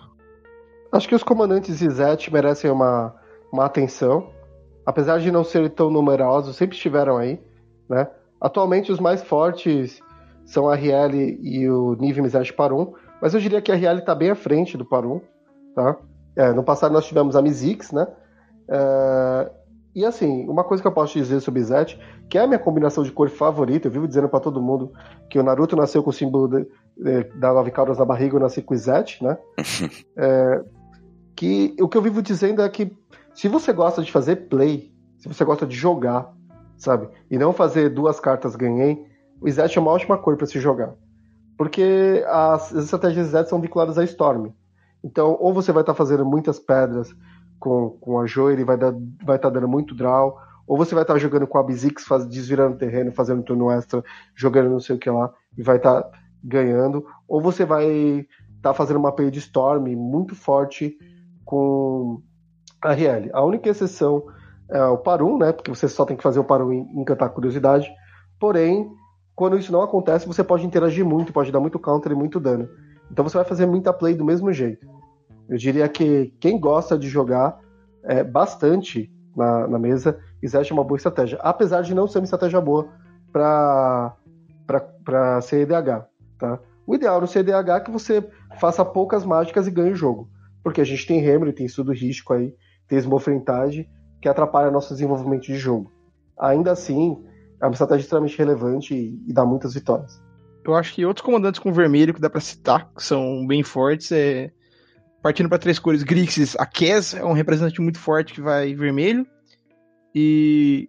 [0.91, 3.15] Acho que os comandantes Izete merecem uma,
[3.53, 4.31] uma atenção.
[4.85, 7.41] Apesar de não serem tão numerosos, sempre estiveram aí.
[7.89, 8.09] Né?
[8.41, 10.01] Atualmente os mais fortes
[10.45, 14.15] são a RL e o Nive Mizete Parum, mas eu diria que a RL está
[14.15, 15.21] bem à frente do Parum.
[15.75, 15.97] Tá?
[16.37, 18.07] É, no passado nós tivemos a Mizix, né?
[18.69, 19.51] É,
[19.95, 23.05] e assim, uma coisa que eu posso dizer sobre Zet, que é a minha combinação
[23.05, 24.91] de cor favorita, eu vivo dizendo para todo mundo
[25.29, 28.41] que o Naruto nasceu com o símbolo de, de, da nove caudas na barriga, eu
[28.41, 29.37] nasci com o Zet, né?
[30.17, 30.65] é,
[31.37, 32.97] que o que eu vivo dizendo é que
[33.35, 36.33] se você gosta de fazer play, se você gosta de jogar,
[36.79, 37.09] sabe?
[37.31, 39.05] E não fazer duas cartas ganhei,
[39.43, 40.95] o Zet é uma ótima cor para se jogar.
[41.59, 44.53] Porque as, as estratégias Zet são vinculadas a Storm.
[45.05, 47.15] Então, ou você vai estar tá fazendo muitas pedras
[47.63, 48.93] com, com a Jo, ele vai estar
[49.25, 52.27] vai tá dando muito draw, ou você vai estar tá jogando com a Bizix, faz,
[52.27, 54.03] desvirando terreno, fazendo turno extra,
[54.35, 58.71] jogando não sei o que lá, e vai estar tá ganhando, ou você vai estar
[58.71, 60.99] tá fazendo uma play de Storm muito forte
[61.45, 62.21] com
[62.83, 63.31] a RL.
[63.33, 64.25] A única exceção
[64.69, 65.53] é o Parum, né?
[65.53, 67.89] Porque você só tem que fazer o Parum encantar curiosidade.
[68.41, 68.91] Porém,
[69.37, 72.69] quando isso não acontece, você pode interagir muito, pode dar muito counter e muito dano.
[73.09, 74.85] Então você vai fazer muita play do mesmo jeito.
[75.53, 77.61] Eu diria que quem gosta de jogar
[78.05, 81.39] é, bastante na, na mesa, existe uma boa estratégia.
[81.43, 82.89] Apesar de não ser uma estratégia boa
[83.31, 84.17] para
[85.43, 86.07] CEDH.
[86.39, 86.59] Tá?
[86.87, 88.27] O ideal no CEDH é que você
[88.59, 90.27] faça poucas mágicas e ganhe o jogo.
[90.65, 92.55] Porque a gente tem Hammer, tem estudo risco aí,
[92.89, 93.87] tem esmofrentagem,
[94.23, 95.93] que atrapalha nosso desenvolvimento de jogo.
[96.41, 97.23] Ainda assim,
[97.61, 100.19] é uma estratégia extremamente relevante e, e dá muitas vitórias.
[100.65, 104.11] Eu acho que outros comandantes com vermelho que dá para citar, que são bem fortes,
[104.13, 104.51] é.
[105.23, 109.27] Partindo para três cores, Grixis, a Kes é um representante muito forte que vai vermelho.
[110.15, 110.89] E.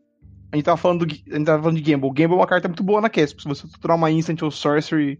[0.51, 2.09] A gente tava falando, do, a gente tava falando de Gamble.
[2.09, 3.31] Gamble é uma carta muito boa na Kes.
[3.31, 5.19] Se você tuturar uma Instant ou Sorcery,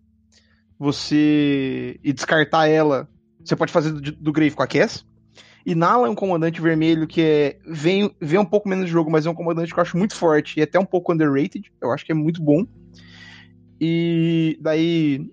[0.78, 2.00] você.
[2.04, 3.08] e descartar ela,
[3.44, 5.06] você pode fazer do, do Grave com a Kes.
[5.66, 9.10] E Nala é um comandante vermelho que é, vem, vem um pouco menos de jogo,
[9.10, 11.72] mas é um comandante que eu acho muito forte e até um pouco underrated.
[11.82, 12.66] Eu acho que é muito bom.
[13.80, 15.30] E daí,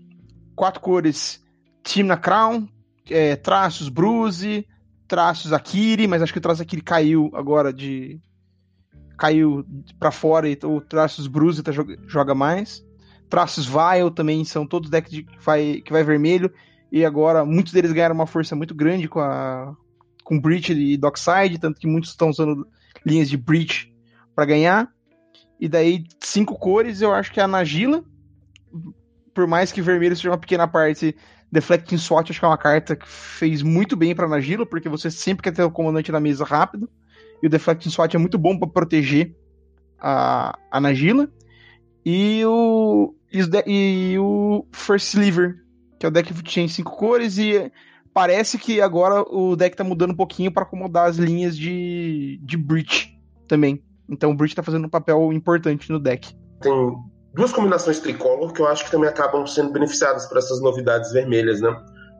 [0.54, 1.44] quatro cores:
[1.82, 2.68] Timna Crown,
[3.10, 4.66] é, traços Bruce,
[5.06, 8.20] traços Akiri, mas acho que o traço Akiri caiu agora de.
[9.18, 9.64] caiu
[9.98, 11.72] para fora e o traços Bruce tá,
[12.06, 12.84] joga mais.
[13.28, 16.52] Traços Vile também são todos decks de, que, vai, que vai vermelho.
[16.90, 19.76] E agora muitos deles ganharam uma força muito grande com a
[20.24, 22.64] com Breach e Dockside, tanto que muitos estão usando
[23.04, 23.92] linhas de Breach
[24.32, 24.88] para ganhar.
[25.58, 28.04] E daí, cinco cores, eu acho que é a Nagila,
[29.34, 31.16] por mais que vermelho seja uma pequena parte,
[31.50, 35.10] Deflecting SWAT acho que é uma carta que fez muito bem pra Nagila, porque você
[35.10, 36.88] sempre quer ter o comandante na mesa rápido,
[37.42, 39.34] e o Deflecting SWAT é muito bom para proteger
[39.98, 41.28] a, a Nagila.
[42.04, 43.14] E o,
[43.66, 45.56] e o First Sliver,
[45.98, 47.70] que é o deck que tem cinco cores, e
[48.14, 52.56] parece que agora o deck tá mudando um pouquinho para acomodar as linhas de, de
[52.56, 53.82] Breach também.
[54.08, 56.34] Então o Breach tá fazendo um papel importante no deck.
[56.60, 56.72] Tem
[57.34, 61.60] duas combinações tricolor que eu acho que também acabam sendo beneficiadas por essas novidades vermelhas,
[61.60, 61.74] né?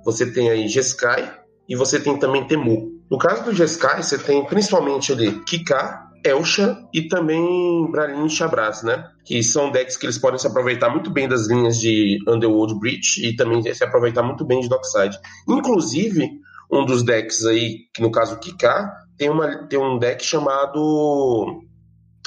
[0.04, 1.32] Você tem aí Jeskai
[1.68, 3.00] e você tem também Temu.
[3.10, 8.82] No caso do Jeskai, você tem principalmente ali Kika, Elsha e também Bralin e Chabras,
[8.82, 9.08] né?
[9.24, 13.26] Que são decks que eles podem se aproveitar muito bem das linhas de Underworld Breach
[13.26, 15.18] e também se aproveitar muito bem de Dockside.
[15.48, 16.30] Inclusive,
[16.70, 21.62] um dos decks aí, que no caso Kika, tem, uma, tem um deck chamado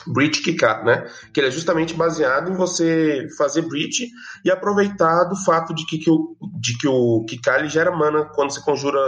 [0.08, 1.08] Breach Kika, né?
[1.34, 4.08] Que ele é justamente baseado em você fazer Breach
[4.44, 8.26] e aproveitar do fato de que, que o, de que o Kika ele gera mana
[8.26, 9.00] quando você conjura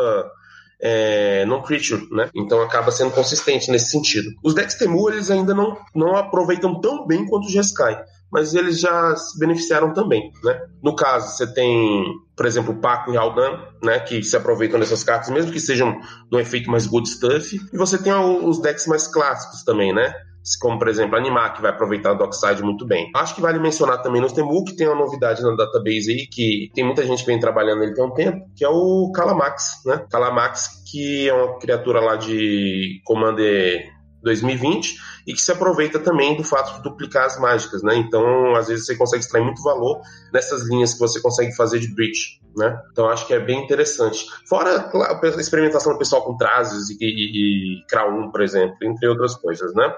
[0.82, 2.30] é, non-creature, né?
[2.36, 4.30] Então acaba sendo consistente nesse sentido.
[4.44, 7.98] Os decks Temu, eles ainda não, não aproveitam tão bem quanto o Jeskai,
[8.32, 10.60] mas eles já se beneficiaram também, né?
[10.84, 12.06] No caso, você tem,
[12.36, 14.00] por exemplo, o Paco e Aldan, né?
[14.00, 17.60] Que se aproveitam dessas cartas, mesmo que sejam de um efeito mais good stuff.
[17.72, 20.14] E você tem os decks mais clássicos também, né?
[20.60, 23.10] Como por exemplo Animar, que vai aproveitar o Dockside muito bem.
[23.16, 26.70] Acho que vale mencionar também no Temu, que tem uma novidade na database aí, que
[26.76, 30.06] tem muita gente que vem trabalhando nele tem um tempo, que é o Calamax, né?
[30.12, 34.96] Calamax, que é uma criatura lá de Commander 2020
[35.28, 37.96] e que se aproveita também do fato de duplicar as mágicas, né?
[37.96, 40.02] Então, às vezes você consegue extrair muito valor
[40.34, 42.78] nessas linhas que você consegue fazer de breach, né?
[42.92, 44.26] Então, acho que é bem interessante.
[44.48, 49.74] Fora a experimentação do pessoal com Trazes e, e, e por exemplo, entre outras coisas,
[49.74, 49.94] né?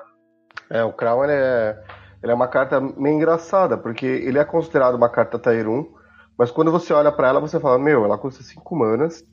[0.69, 1.84] É, o Crown ele é,
[2.21, 5.93] ele é uma carta meio engraçada, porque ele é considerado uma carta Tier 1,
[6.38, 9.23] mas quando você olha para ela, você fala, meu, ela custa 5 manas,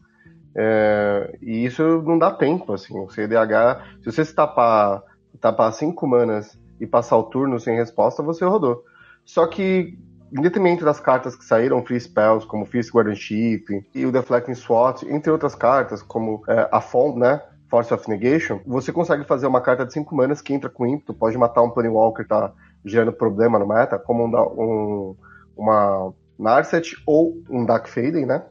[0.57, 5.03] é, e isso não dá tempo, assim, o CDH, se você se tapar,
[5.41, 8.83] tapar 5 manas e passar o turno sem resposta, você rodou.
[9.25, 9.99] Só que,
[10.33, 15.03] em detrimento das cartas que saíram, Free Spells, como Fist Guardianship e o Deflecting SWAT,
[15.05, 17.41] entre outras cartas, como é, a Fond, né,
[17.75, 21.13] Force of Negation, você consegue fazer uma carta de 5 manas que entra com ímpeto,
[21.13, 22.53] pode matar um Planewalker que tá
[22.85, 25.17] gerando problema no meta, como um, um,
[25.57, 28.45] uma Narset ou um Dark Faden, né?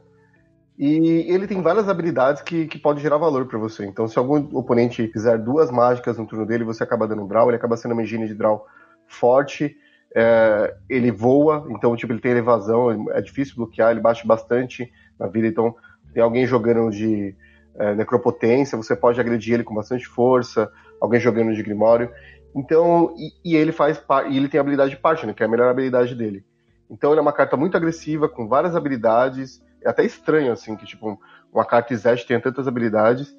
[0.78, 3.86] E ele tem várias habilidades que, que pode gerar valor para você.
[3.86, 7.48] Então, se algum oponente fizer duas mágicas no turno dele, você acaba dando um draw,
[7.48, 8.66] ele acaba sendo uma engine de draw
[9.06, 9.74] forte.
[10.14, 15.26] É, ele voa, então tipo, ele tem evasão, é difícil bloquear, ele bate bastante na
[15.26, 15.74] vida, então
[16.12, 17.34] tem alguém jogando de
[17.76, 22.10] é, necropotência, você pode agredir ele com bastante força, alguém jogando de Grimório.
[22.54, 25.48] Então, e, e ele faz e ele tem a habilidade de Partner, que é a
[25.48, 26.44] melhor habilidade dele.
[26.88, 29.62] Então ele é uma carta muito agressiva, com várias habilidades.
[29.82, 31.18] É até estranho, assim, que tipo,
[31.52, 33.34] uma carta Izete tenha tantas habilidades.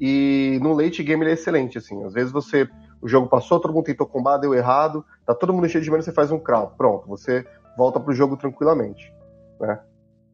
[0.00, 2.02] E no late game ele é excelente, assim.
[2.04, 2.68] Às vezes você.
[3.02, 6.02] O jogo passou, todo mundo tentou combar, deu errado, tá todo mundo cheio de mana,
[6.02, 6.68] você faz um crawl.
[6.70, 9.12] Pronto, você volta pro jogo tranquilamente.
[9.60, 9.78] Né?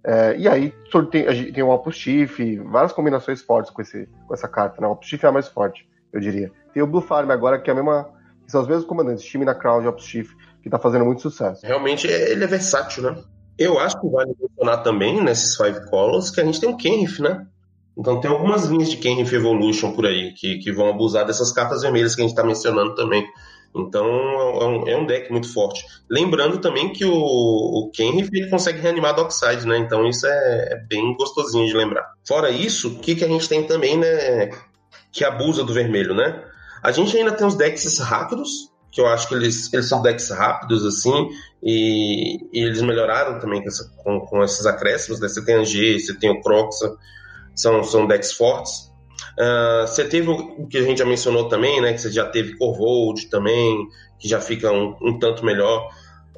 [0.03, 0.73] É, e aí
[1.11, 4.81] tem, tem o Opus Chief, várias combinações fortes com, esse, com essa carta.
[4.81, 4.87] Né?
[4.87, 6.51] O Opus Chief é a mais forte, eu diria.
[6.73, 8.09] Tem o Blue Farm agora, que é a mesma.
[8.45, 10.33] Que são os mesmos comandantes, time na Crown de Opus Chief,
[10.63, 11.65] que tá fazendo muito sucesso.
[11.65, 13.17] Realmente ele é versátil, né?
[13.59, 17.21] Eu acho que vale mencionar também nesses Five Colors que a gente tem o Kenrith,
[17.21, 17.47] né?
[17.97, 21.83] Então tem algumas linhas de Kenrith Evolution por aí que, que vão abusar dessas cartas
[21.83, 23.27] vermelhas que a gente está mencionando também.
[23.75, 25.85] Então é um, é um, deck muito forte.
[26.11, 29.79] Lembrando também que o, o ele consegue reanimar Dockside, né?
[29.79, 32.05] Então isso é, é, bem gostosinho de lembrar.
[32.27, 34.51] Fora isso, o que, que a gente tem também, né?
[35.13, 36.45] Que abusa do vermelho, né?
[36.83, 40.31] A gente ainda tem os decks rápidos, que eu acho que eles, eles são decks
[40.31, 41.29] rápidos, assim,
[41.63, 45.29] e, e eles melhoraram também com, essa, com, com, esses acréscimos, né?
[45.29, 46.97] Você tem a G, você tem o Croxa,
[47.55, 48.90] são, são decks fortes.
[49.39, 51.93] Uh, você teve o que a gente já mencionou também, né?
[51.93, 53.87] Que você já teve Corvold também,
[54.19, 55.89] que já fica um, um tanto melhor.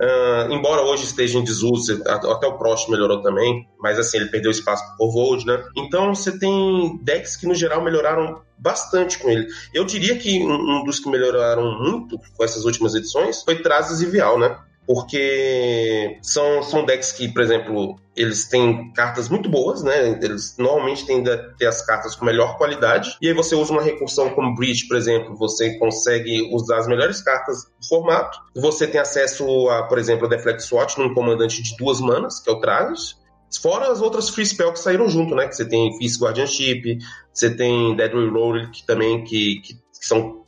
[0.01, 4.51] Uh, embora hoje esteja em desuso, até o Prost melhorou também, mas assim, ele perdeu
[4.51, 5.63] espaço para o Corvold, né?
[5.77, 9.47] Então você tem decks que no geral melhoraram bastante com ele.
[9.75, 14.01] Eu diria que um, um dos que melhoraram muito com essas últimas edições foi Trazes
[14.01, 14.57] e Vial, né?
[14.87, 20.19] Porque são, são decks que, por exemplo, eles têm cartas muito boas, né?
[20.21, 23.17] Eles normalmente tendem a ter as cartas com melhor qualidade.
[23.21, 27.23] E aí você usa uma recursão como Breach, por exemplo, você consegue usar as melhores
[27.23, 28.39] cartas do formato.
[28.55, 32.51] Você tem acesso a, por exemplo, a Deflect SWAT num comandante de duas manas, que
[32.51, 33.17] é o Travis.
[33.61, 35.47] Fora as outras free spell que saíram junto, né?
[35.47, 36.99] Que você tem Fist Guardianship,
[37.33, 40.43] você tem Dead Reroll, que também que, que, que são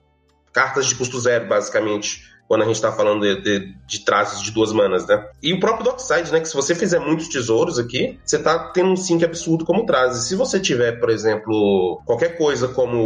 [0.52, 4.50] cartas de custo zero, basicamente quando a gente está falando de, de, de traços de
[4.50, 5.26] duas manas, né?
[5.42, 6.40] E o próprio Dockside, né?
[6.40, 10.16] Que se você fizer muitos tesouros aqui, você tá tendo um sync absurdo como traz.
[10.18, 12.98] se você tiver, por exemplo, qualquer coisa como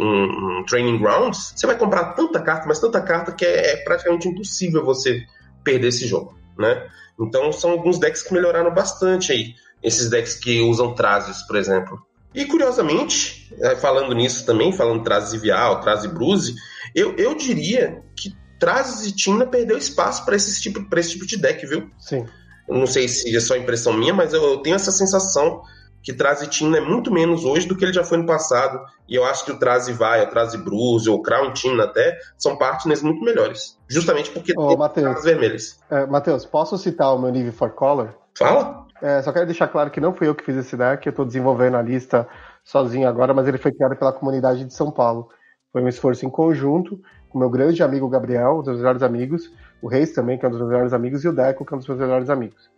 [0.00, 3.76] um, um Training Grounds, você vai comprar tanta carta, mas tanta carta que é, é
[3.84, 5.22] praticamente impossível você
[5.62, 6.86] perder esse jogo, né?
[7.20, 9.54] Então são alguns decks que melhoraram bastante aí.
[9.82, 11.98] Esses decks que usam trazes, por exemplo.
[12.34, 16.54] E curiosamente, é, falando nisso também, falando Trazes Vial, Trazes Bruce,
[16.94, 21.36] eu, eu diria que Trazes e Tina perdeu espaço para esse, tipo, esse tipo de
[21.36, 21.90] deck, viu?
[21.98, 22.26] Sim.
[22.68, 25.62] Não sei se é só impressão minha, mas eu, eu tenho essa sensação
[26.02, 28.80] que Traze Tina é muito menos hoje do que ele já foi no passado.
[29.08, 32.16] E eu acho que o Traze Vai, o Traze Bruce, ou o Crown Tina até,
[32.38, 33.76] são partners muito melhores.
[33.88, 35.80] Justamente porque Ô, tem Mateus, vermelhas.
[35.90, 38.14] É, Matheus, posso citar o meu nível for color?
[38.38, 38.86] Fala.
[39.02, 41.24] É, só quero deixar claro que não fui eu que fiz esse deck, eu estou
[41.24, 42.26] desenvolvendo a lista
[42.64, 45.28] sozinho agora, mas ele foi criado pela comunidade de São Paulo.
[45.72, 47.00] Foi um esforço em conjunto
[47.36, 50.60] meu grande amigo Gabriel, um dos melhores amigos, o Reis também, que é um dos
[50.60, 52.70] meus melhores amigos, e o Deco, que é um dos meus melhores amigos.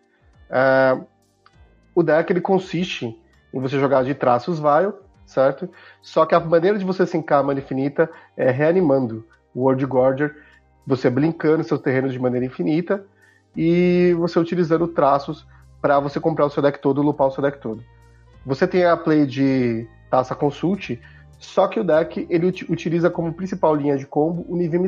[0.50, 0.98] É,
[1.94, 3.20] o deck ele consiste
[3.52, 4.92] em você jogar de traços Vile,
[5.26, 5.68] certo?
[6.00, 10.36] Só que a maneira de você sincar a mana infinita é reanimando o World Gorger,
[10.86, 13.04] você blinkando seus terrenos de maneira infinita
[13.56, 15.46] e você utilizando traços
[15.82, 17.82] para você comprar o seu deck todo lupar o seu deck todo.
[18.46, 21.00] Você tem a play de Taça Consult,
[21.38, 24.82] só que o deck ele utiliza como principal linha de combo o nível.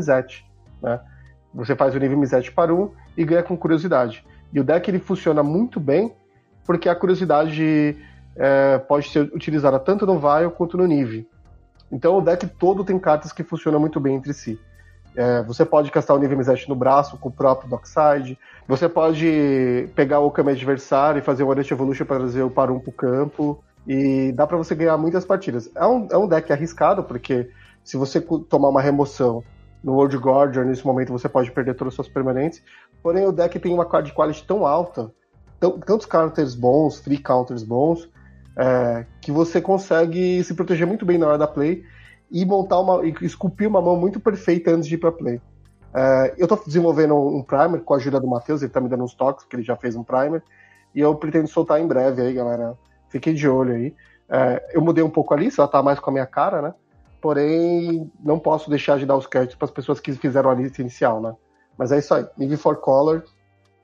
[0.82, 1.00] Né?
[1.54, 2.18] Você faz o nível
[2.54, 4.24] para um e ganha com curiosidade.
[4.52, 6.12] E o deck ele funciona muito bem
[6.66, 7.96] porque a curiosidade
[8.36, 11.28] é, pode ser utilizada tanto no Vile quanto no Nive.
[11.90, 14.58] Então o deck todo tem cartas que funcionam muito bem entre si.
[15.16, 16.38] É, você pode castar o nível
[16.68, 18.38] no braço com o próprio Dockside.
[18.68, 22.78] Você pode pegar o Kame adversário e fazer o Orange Evolution para trazer o Parum
[22.78, 23.64] para o campo.
[23.86, 25.70] E dá para você ganhar muitas partidas.
[25.74, 27.50] É um, é um deck arriscado, porque
[27.82, 29.42] se você tomar uma remoção
[29.82, 32.62] no World Guardian, nesse momento você pode perder todas as suas permanentes.
[33.02, 35.10] Porém, o deck tem uma card quality tão alta,
[35.58, 38.08] tantos counters bons, free counters bons,
[38.56, 41.82] é, que você consegue se proteger muito bem na hora da play
[42.30, 43.04] e montar uma.
[43.04, 45.40] e esculpir uma mão muito perfeita antes de ir pra play.
[45.94, 49.02] É, eu estou desenvolvendo um primer com a ajuda do Matheus, ele está me dando
[49.02, 50.42] uns toques, porque ele já fez um primer,
[50.94, 52.76] e eu pretendo soltar em breve aí, galera.
[53.10, 53.94] Fiquei de olho aí.
[54.28, 56.74] É, eu mudei um pouco ali, ela tá mais com a minha cara, né?
[57.20, 60.80] Porém, não posso deixar de dar os créditos para as pessoas que fizeram a lista
[60.80, 61.34] inicial, né?
[61.76, 62.24] Mas é isso aí.
[62.38, 63.24] Nive for Color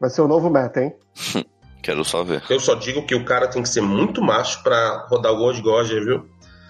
[0.00, 0.94] vai ser o novo meta, hein?
[1.82, 2.42] Quero só ver.
[2.48, 5.60] Eu só digo que o cara tem que ser muito macho para rodar o Gold
[5.62, 6.28] Gorger, viu?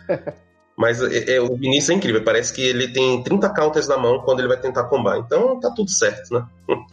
[0.76, 2.22] Mas é, é, o Vinícius é incrível.
[2.22, 5.16] Parece que ele tem 30 counters na mão quando ele vai tentar combar.
[5.18, 6.46] Então tá tudo certo, né?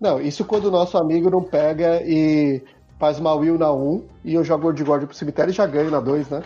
[0.00, 2.62] Não, isso quando o nosso amigo não pega e
[2.98, 5.90] faz uma will na 1 e eu jogo de God pro cemitério e já ganho
[5.90, 6.42] na 2, né?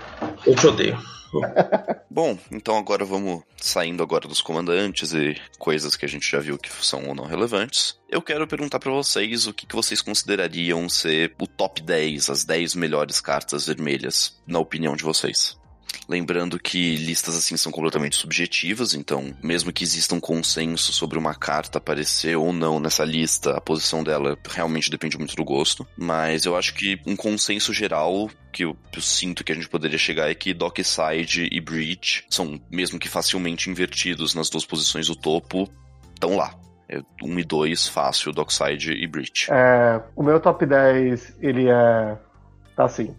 [0.46, 0.98] Eu te odeio.
[2.10, 6.58] Bom, então agora vamos saindo agora dos comandantes e coisas que a gente já viu
[6.58, 7.98] que são ou não relevantes.
[8.08, 12.44] Eu quero perguntar para vocês o que, que vocês considerariam ser o top 10, as
[12.44, 15.57] 10 melhores cartas vermelhas, na opinião de vocês.
[16.08, 21.34] Lembrando que listas assim são completamente subjetivas, então, mesmo que exista um consenso sobre uma
[21.34, 25.86] carta aparecer ou não nessa lista, a posição dela realmente depende muito do gosto.
[25.98, 29.98] Mas eu acho que um consenso geral que eu, eu sinto que a gente poderia
[29.98, 35.14] chegar é que Dockside e Breach são, mesmo que facilmente invertidos nas duas posições do
[35.14, 35.68] topo,
[36.14, 36.54] estão lá.
[36.88, 39.48] É 1 e 2, fácil, Dockside e Breach.
[39.52, 42.16] É, o meu top 10, ele é.
[42.74, 43.14] Tá assim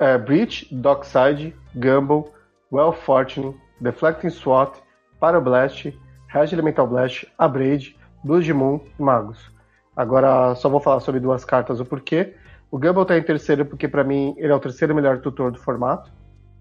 [0.00, 2.32] é, Breach, Dockside, Gumball,
[2.72, 4.82] Well Fortune, Deflecting SWAT,
[5.20, 5.92] Pyroblast,
[6.28, 9.50] Red Elemental Blast, Abrade, Blood Moon e Magos.
[9.94, 12.34] Agora só vou falar sobre duas cartas o porquê.
[12.70, 15.58] O Gumball tá em terceiro porque para mim ele é o terceiro melhor tutor do
[15.58, 16.10] formato,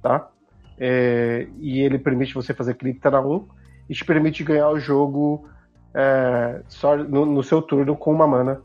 [0.01, 0.29] tá?
[0.77, 3.47] É, e ele permite você fazer cripta na 1.
[3.89, 5.47] e te permite ganhar o jogo
[5.93, 8.61] é, só no, no, seu turno com uma mana.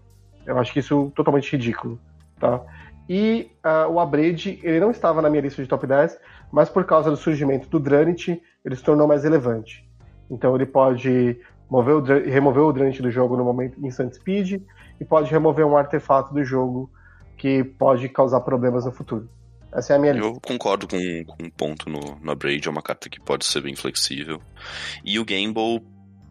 [0.47, 1.99] Eu acho que isso é totalmente ridículo,
[2.39, 2.61] tá?
[3.09, 6.19] E uh, o Abrade, ele não estava na minha lista de top 10,
[6.51, 9.87] mas por causa do surgimento do Dranit, ele se tornou mais relevante.
[10.31, 11.39] Então ele pode
[11.69, 14.63] mover o, remover o Dranit do jogo no momento instant speed
[15.01, 16.91] e pode remover um artefato do jogo
[17.37, 19.29] que pode causar problemas no futuro.
[19.73, 20.97] Essa é a minha Eu concordo com,
[21.27, 24.41] com um ponto no, no Abrade, é uma carta que pode ser bem flexível.
[25.05, 25.83] E o Gamble,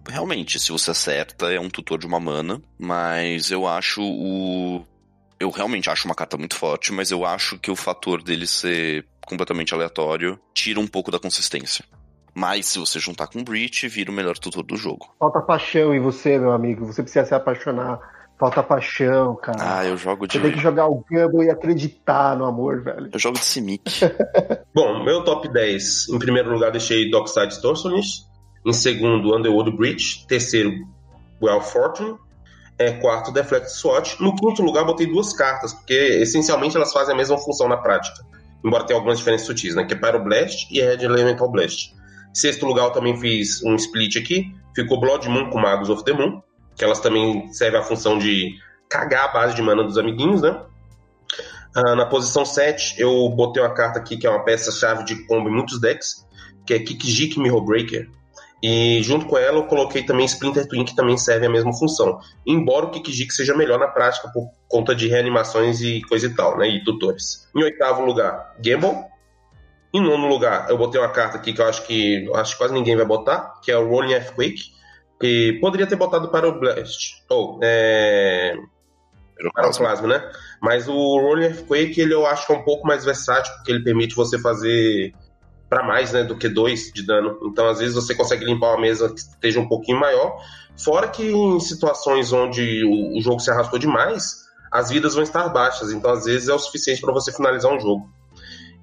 [0.08, 4.86] realmente, se você acerta, é um tutor de uma mana, mas eu acho o.
[5.44, 9.06] Eu realmente acho uma carta muito forte, mas eu acho que o fator dele ser
[9.26, 11.84] completamente aleatório tira um pouco da consistência.
[12.34, 15.14] Mas se você juntar com o Breach, vira o melhor tutor do jogo.
[15.20, 16.86] Falta paixão em você, meu amigo.
[16.86, 18.00] Você precisa se apaixonar
[18.40, 19.58] Falta paixão, cara.
[19.60, 20.38] Ah, eu jogo de.
[20.38, 23.10] Você tem que jogar o Gamble e acreditar no amor, velho.
[23.14, 24.02] Eu jogo de Simic.
[24.74, 26.10] Bom, meu top 10.
[26.10, 28.26] Em primeiro lugar, deixei Dockside Torsionist.
[28.66, 30.26] Em segundo, Underworld Bridge.
[30.28, 30.72] Terceiro,
[31.42, 32.18] Well Fortune.
[32.88, 34.20] É, quarto, Deflect SWAT.
[34.20, 38.24] No quinto lugar, botei duas cartas, porque essencialmente elas fazem a mesma função na prática.
[38.64, 39.84] Embora tenha algumas diferenças sutis, né?
[39.84, 41.94] Que é Pyroblast e Red Elemental Blast.
[42.34, 44.54] Sexto lugar, eu também fiz um split aqui.
[44.76, 46.42] Ficou Blood Moon com Magos of the Moon
[46.76, 48.56] que elas também servem a função de
[48.90, 50.60] cagar a base de mana dos amiguinhos, né?
[51.76, 55.50] Ah, na posição 7, eu botei uma carta aqui que é uma peça-chave de combo
[55.50, 56.26] em muitos decks,
[56.66, 58.10] que é Kikijik Mirror Breaker.
[58.64, 62.18] E junto com ela eu coloquei também Splinter Twin, que também serve a mesma função.
[62.48, 66.58] Embora o Kikijik seja melhor na prática por conta de reanimações e coisa e tal,
[66.58, 66.70] né?
[66.70, 67.50] E tutores.
[67.54, 69.04] Em oitavo lugar, Gamble.
[69.94, 72.74] Em nono lugar, eu botei uma carta aqui que eu acho que acho que quase
[72.74, 74.72] ninguém vai botar, que é o Rolling Earthquake
[75.22, 77.24] e poderia ter botado para o Blast.
[77.30, 78.56] Ou, é...
[79.54, 80.32] Para o Plasma, né?
[80.62, 83.84] Mas o Rolling Earthquake, ele eu acho que é um pouco mais versátil, porque ele
[83.84, 85.14] permite você fazer
[85.74, 87.40] para mais, né, do que dois de dano.
[87.44, 90.38] Então, às vezes, você consegue limpar uma mesa que esteja um pouquinho maior.
[90.78, 95.92] Fora que em situações onde o jogo se arrastou demais, as vidas vão estar baixas.
[95.92, 98.08] Então, às vezes, é o suficiente para você finalizar um jogo.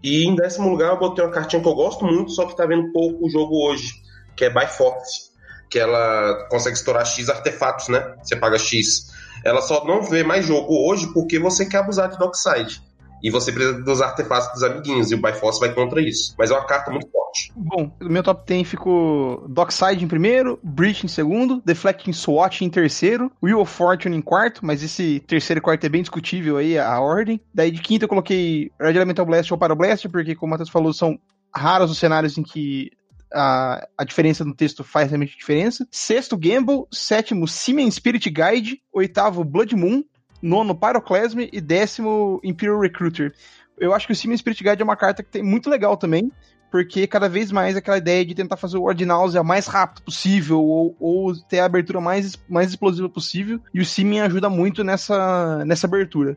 [0.03, 2.67] E em décimo lugar, eu botei uma cartinha que eu gosto muito, só que tá
[2.67, 3.93] vendo pouco o jogo hoje,
[4.35, 5.31] que é By Force
[5.71, 8.17] que ela consegue estourar X artefatos, né?
[8.23, 9.13] Você paga X.
[9.45, 12.83] Ela só não vê mais jogo hoje porque você quer abusar de Dockside.
[13.23, 16.35] E você precisa dos artefatos dos amiguinhos, e o Bifrost vai contra isso.
[16.39, 17.53] Mas é uma carta muito forte.
[17.55, 23.31] Bom, meu top 10 ficou Dockside em primeiro, Breach em segundo, Deflecting SWAT em terceiro,
[23.43, 27.01] Wheel of Fortune em quarto, mas esse terceiro e quarto é bem discutível aí, a
[27.01, 27.41] ordem.
[27.53, 30.93] Daí de quinto eu coloquei Red Elemental Blast ou Pyroblast, porque como o Matheus falou,
[30.93, 31.19] são
[31.55, 32.91] raros os cenários em que
[33.33, 35.87] a, a diferença no texto faz realmente diferença.
[35.91, 36.85] Sexto, Gamble.
[36.93, 38.83] Sétimo, Siemens Spirit Guide.
[38.93, 40.03] Oitavo, Blood Moon.
[40.43, 41.49] Nono, Pyroclasm.
[41.53, 43.33] E décimo, Imperial Recruiter.
[43.79, 46.31] Eu acho que o Siemens Spirit Guide é uma carta que tem muito legal também,
[46.71, 50.95] porque cada vez mais aquela ideia de tentar fazer o Ordinals mais rápido possível, ou,
[51.01, 55.87] ou, ter a abertura mais, mais explosiva possível, e o Siemens ajuda muito nessa, nessa
[55.87, 56.37] abertura.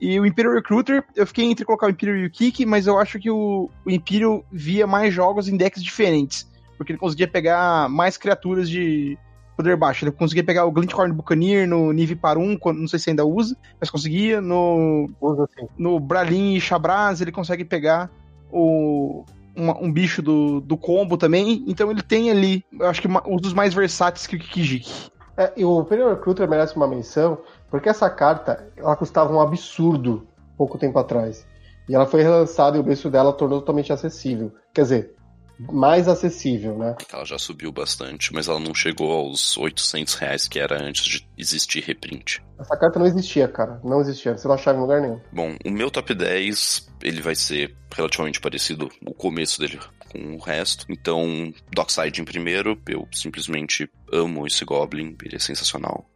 [0.00, 2.98] E o Imperial Recruiter, eu fiquei entre colocar o Imperial e o Kick, mas eu
[2.98, 6.48] acho que o, o Imperial via mais jogos em decks diferentes.
[6.76, 9.18] Porque ele conseguia pegar mais criaturas de
[9.58, 10.04] poder baixo.
[10.04, 13.56] Ele conseguia pegar o Glinthorn Buccaneer no Nive para 1, não sei se ainda usa,
[13.80, 14.40] mas conseguia.
[14.40, 18.08] No, usa, no Bralin e Chabraz, ele consegue pegar
[18.52, 19.24] o,
[19.56, 21.64] uma, um bicho do, do combo também.
[21.66, 25.10] Então ele tem ali, eu acho que uma, um dos mais versáteis que o Kikijiki.
[25.36, 27.38] É, e o Imperial Recruiter merece uma menção,
[27.68, 31.44] porque essa carta, ela custava um absurdo pouco tempo atrás.
[31.88, 34.52] E ela foi relançada e o preço dela tornou totalmente acessível.
[34.72, 35.14] Quer dizer,
[35.58, 36.96] mais acessível, né?
[37.12, 41.28] Ela já subiu bastante, mas ela não chegou aos 800 reais que era antes de
[41.36, 42.42] existir reprint.
[42.58, 43.80] Essa carta não existia, cara.
[43.84, 44.36] Não existia.
[44.36, 45.20] Você não achava em lugar nenhum.
[45.32, 49.78] Bom, o meu top 10, ele vai ser relativamente parecido, o começo dele
[50.10, 50.86] com o resto.
[50.88, 56.08] Então, Dockside em primeiro, eu simplesmente amo esse Goblin, ele é sensacional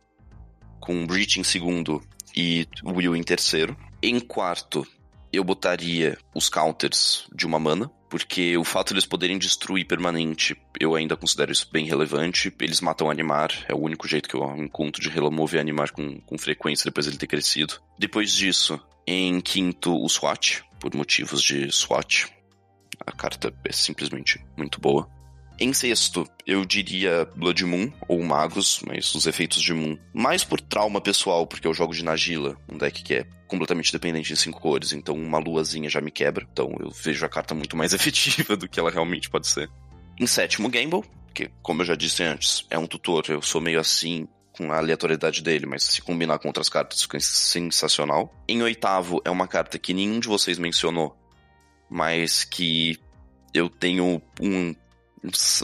[0.83, 2.03] com Breach em segundo
[2.37, 3.77] e Will em terceiro.
[4.03, 4.85] Em quarto,
[5.33, 10.55] eu botaria os counters de uma mana, porque o fato de eles poderem destruir permanente,
[10.79, 12.55] eu ainda considero isso bem relevante.
[12.61, 16.37] Eles matam animar, é o único jeito que eu encontro de remover animar com, com
[16.37, 17.81] frequência depois ele ter crescido.
[17.99, 22.27] Depois disso, em quinto, o SWAT, por motivos de SWAT.
[23.07, 25.09] A carta é simplesmente muito boa.
[25.59, 29.97] Em sexto, eu diria Blood Moon ou Magos, mas os efeitos de Moon.
[30.13, 34.33] Mais por trauma pessoal, porque eu jogo de Nagila, um deck que é completamente dependente
[34.33, 36.47] em cinco cores, então uma luazinha já me quebra.
[36.51, 39.71] Então eu vejo a carta muito mais efetiva do que ela realmente pode ser.
[40.19, 43.79] Em sétimo, Gamble, que, como eu já disse antes, é um tutor, eu sou meio
[43.79, 48.35] assim com a aleatoriedade dele, mas se combinar com outras cartas fica sensacional.
[48.47, 51.17] Em oitavo, é uma carta que nenhum de vocês mencionou,
[51.91, 52.99] mas que
[53.55, 54.75] eu tenho um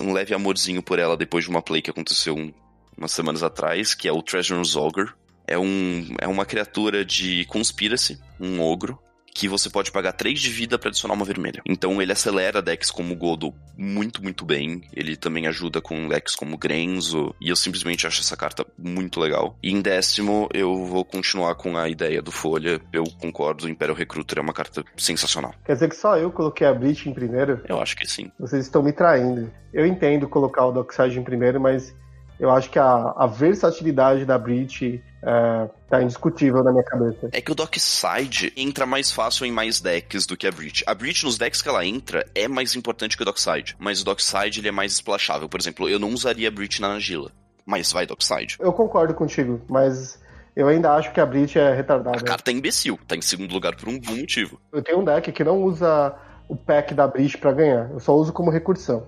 [0.00, 2.52] um leve amorzinho por ela depois de uma play que aconteceu um,
[2.96, 5.11] umas semanas atrás, que é o Treasure Ogre.
[5.46, 8.98] É, um, é uma criatura de Conspiracy, um ogro,
[9.35, 11.62] que você pode pagar 3 de vida para adicionar uma vermelha.
[11.66, 14.83] Então ele acelera decks como Godo muito, muito bem.
[14.95, 17.35] Ele também ajuda com decks como Grenzo.
[17.41, 19.57] E eu simplesmente acho essa carta muito legal.
[19.62, 22.81] E em décimo, eu vou continuar com a ideia do Folha.
[22.93, 25.55] Eu concordo, o Imperial Recruiter é uma carta sensacional.
[25.64, 27.61] Quer dizer que só eu coloquei a Breach em primeiro?
[27.68, 28.31] Eu acho que sim.
[28.39, 29.51] Vocês estão me traindo.
[29.72, 31.95] Eu entendo colocar o Dockside em primeiro, mas
[32.39, 37.28] eu acho que a, a versatilidade da Breach é, tá indiscutível na minha cabeça.
[37.32, 40.84] É que o Dockside entra mais fácil em mais decks do que a Breach.
[40.86, 43.76] A Breach, nos decks que ela entra, é mais importante que o Dockside.
[43.78, 45.49] Mas o Dockside, ele é mais splashável.
[45.49, 47.32] Por exemplo, eu não usaria a Breach na Angila.
[47.66, 48.57] Mas vai Dockside.
[48.61, 50.18] Eu concordo contigo, mas
[50.55, 52.16] eu ainda acho que a Breach é retardada.
[52.16, 52.99] A carta é imbecil.
[53.07, 54.61] Tá em segundo lugar por um bom motivo.
[54.72, 56.14] Eu tenho um deck que não usa
[56.49, 57.91] o pack da Breach para ganhar.
[57.91, 59.07] Eu só uso como recursão.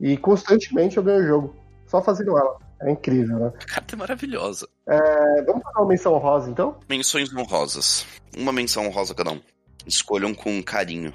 [0.00, 1.59] E constantemente eu ganho o jogo.
[1.90, 2.56] Só fazendo ela.
[2.82, 3.52] É incrível, né?
[3.60, 4.68] A carta é maravilhosa.
[4.86, 6.76] É, vamos fazer uma menção honrosa, então?
[6.88, 8.06] Menções honrosas.
[8.36, 9.40] Uma menção honrosa cada um.
[9.84, 11.12] Escolham com carinho.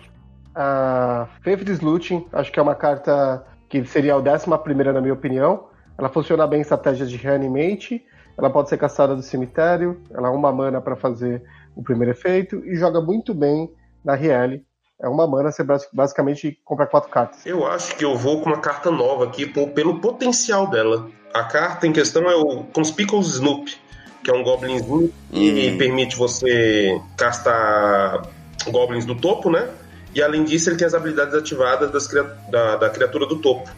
[0.54, 5.14] A Favorite Looting, acho que é uma carta que seria a décima primeira, na minha
[5.14, 5.70] opinião.
[5.98, 8.06] Ela funciona bem em estratégias de reanimate.
[8.38, 10.02] Ela pode ser caçada do cemitério.
[10.12, 11.42] Ela é uma mana para fazer
[11.74, 12.62] o primeiro efeito.
[12.66, 13.74] E joga muito bem
[14.04, 14.62] na RL.
[15.02, 17.46] É uma mana, você basicamente compra quatro cartas.
[17.46, 21.10] Eu acho que eu vou com uma carta nova aqui pelo potencial dela.
[21.34, 23.76] A carta em questão é o Conspicuous Snoop,
[24.24, 25.78] que é um goblinzinho e hum.
[25.78, 28.26] permite você castar
[28.72, 29.70] goblins do topo, né?
[30.14, 32.08] E além disso, ele tem as habilidades ativadas das,
[32.50, 33.70] da, da criatura do topo.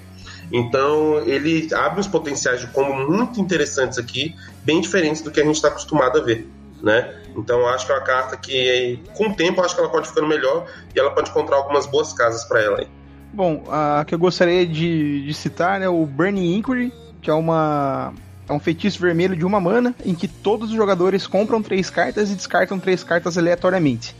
[0.52, 5.44] Então, ele abre os potenciais de combo muito interessantes aqui, bem diferentes do que a
[5.44, 6.48] gente está acostumado a ver,
[6.82, 7.14] né?
[7.36, 10.28] Então, acho que é uma carta que, com o tempo, acho que ela pode ficando
[10.28, 10.66] melhor
[10.96, 12.88] e ela pode encontrar algumas boas casas para ela aí.
[13.34, 17.34] Bom, a que eu gostaria de, de citar é né, o Burning Inquiry, que é
[17.34, 18.14] uma
[18.50, 22.32] é um feitiço vermelho de uma mana em que todos os jogadores compram três cartas
[22.32, 24.16] e descartam três cartas aleatoriamente.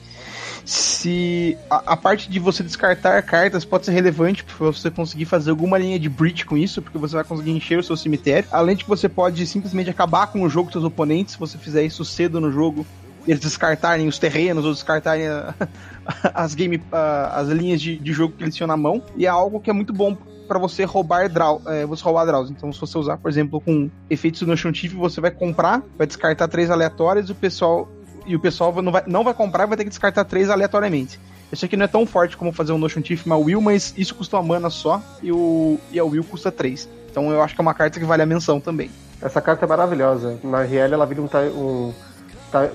[0.68, 5.50] Se a, a, parte de você descartar cartas pode ser relevante para você conseguir fazer
[5.50, 8.50] alguma linha de breach com isso, porque você vai conseguir encher o seu cemitério.
[8.52, 11.58] Além de que você pode simplesmente acabar com o jogo dos seus oponentes, se você
[11.58, 12.86] fizer isso cedo no jogo,
[13.26, 15.56] eles descartarem os terrenos ou descartarem a,
[16.36, 19.02] as game, as linhas de, de jogo que eles tinham na mão.
[19.16, 20.18] E é algo que é muito bom
[20.50, 22.52] para você roubar draw, é, você roubar draws.
[22.52, 26.50] Então, se você usar, por exemplo, com efeitos no Tiff, você vai comprar, vai descartar
[26.50, 27.88] três aleatórios e o pessoal
[28.28, 31.20] e o pessoal não vai, não vai comprar e vai ter que descartar três aleatoriamente.
[31.52, 34.14] Esse aqui não é tão forte como fazer um Notion Tiff uma Will, mas isso
[34.14, 36.90] custa uma mana só e, o, e a Will custa três.
[37.10, 38.92] Então eu acho que é uma carta que vale a menção também.
[39.22, 40.38] Essa carta é maravilhosa.
[40.44, 41.30] Na RL ela vira um.
[41.56, 41.94] um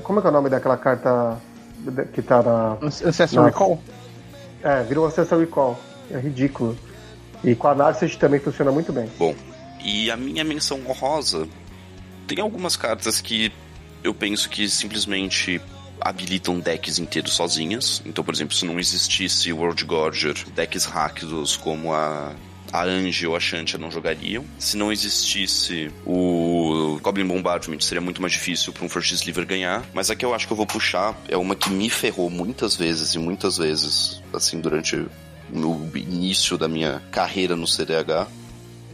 [0.02, 1.38] como é que é o nome daquela carta
[2.12, 2.78] que tá na.
[2.82, 3.82] Ancestral Recall?
[4.62, 5.78] É, vira um Ancestral Recall.
[6.10, 6.76] É ridículo.
[7.44, 9.08] E com a Narset também funciona muito bem.
[9.18, 9.34] Bom,
[9.84, 11.46] e a minha menção honrosa
[12.26, 13.52] tem algumas cartas que
[14.02, 15.60] eu penso que simplesmente
[16.00, 18.02] habilitam decks inteiros sozinhas.
[18.04, 22.34] Então, por exemplo, se não existisse World Gorger, decks rápidos como a
[22.72, 24.44] a Ange ou a Shantia não jogariam.
[24.58, 29.84] Se não existisse o Goblin Bombardment, seria muito mais difícil para um First Sliver ganhar.
[29.92, 32.74] Mas a que eu acho que eu vou puxar é uma que me ferrou muitas
[32.74, 35.04] vezes e muitas vezes, assim, durante
[35.50, 38.26] no início da minha carreira no CDH.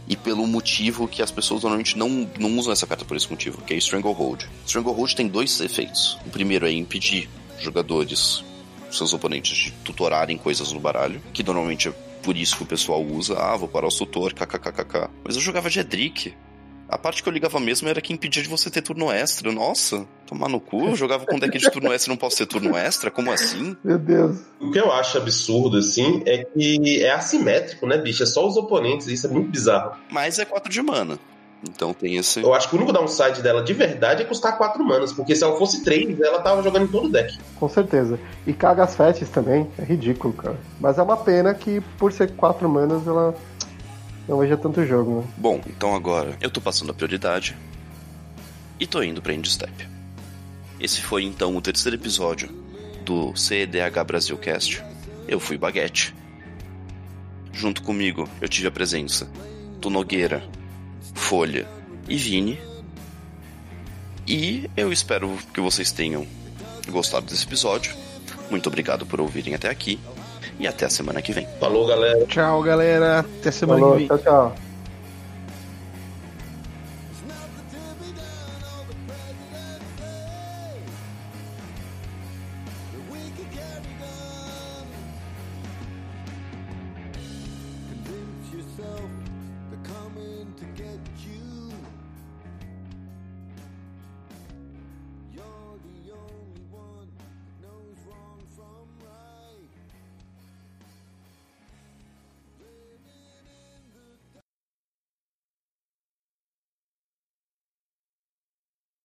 [0.09, 3.61] E pelo motivo que as pessoas normalmente não, não usam essa carta por esse motivo,
[3.61, 4.49] que é Stranglehold.
[4.65, 6.17] Stranglehold tem dois efeitos.
[6.25, 7.29] O primeiro é impedir
[7.59, 8.43] jogadores,
[8.89, 11.91] seus oponentes, de tutorarem coisas no baralho, que normalmente é
[12.23, 13.37] por isso que o pessoal usa.
[13.37, 15.09] Ah, vou parar o tutor, kkkk.
[15.23, 16.33] Mas eu jogava de Edric.
[16.89, 19.51] A parte que eu ligava mesmo era que impedia de você ter turno extra.
[19.51, 22.47] Nossa, tomar no cu, eu jogava com deck de turno extra e não posso ter
[22.47, 23.11] turno extra?
[23.11, 23.77] Como assim?
[23.83, 24.37] Meu Deus.
[24.59, 28.23] O que eu acho absurdo, assim, é que é assimétrico, né, bicho?
[28.23, 29.97] É só os oponentes, isso é muito bizarro.
[30.09, 31.19] Mas é 4 de mana.
[31.61, 32.41] Então tem esse.
[32.41, 35.43] Eu acho que o único downside dela de verdade é custar 4 manas, porque se
[35.43, 37.37] ela fosse 3, ela tava jogando em todo o deck.
[37.59, 38.17] Com certeza.
[38.47, 40.57] E caga as fetches também, é ridículo, cara.
[40.79, 43.35] Mas é uma pena que por ser 4 manas ela
[44.29, 45.27] não veja tanto jogo, né?
[45.35, 47.57] Bom, então agora eu tô passando a prioridade
[48.79, 49.89] e tô indo pra Step.
[50.79, 52.47] Esse foi então o terceiro episódio
[53.03, 54.83] do CEDH Brasil Cast.
[55.27, 56.13] Eu fui Baguete.
[57.51, 59.27] Junto comigo eu tive a presença
[59.79, 60.47] do Nogueira,
[61.15, 61.67] Folha
[62.07, 62.59] e Vini.
[64.27, 66.27] E eu espero que vocês tenham
[66.87, 67.95] gostado desse episódio.
[68.51, 69.99] Muito obrigado por ouvirem até aqui
[70.59, 71.47] e até a semana que vem.
[71.59, 72.25] Falou, galera.
[72.25, 73.19] Tchau, galera.
[73.19, 74.07] Até semana Falou, que vem.
[74.07, 74.55] Tchau, tchau.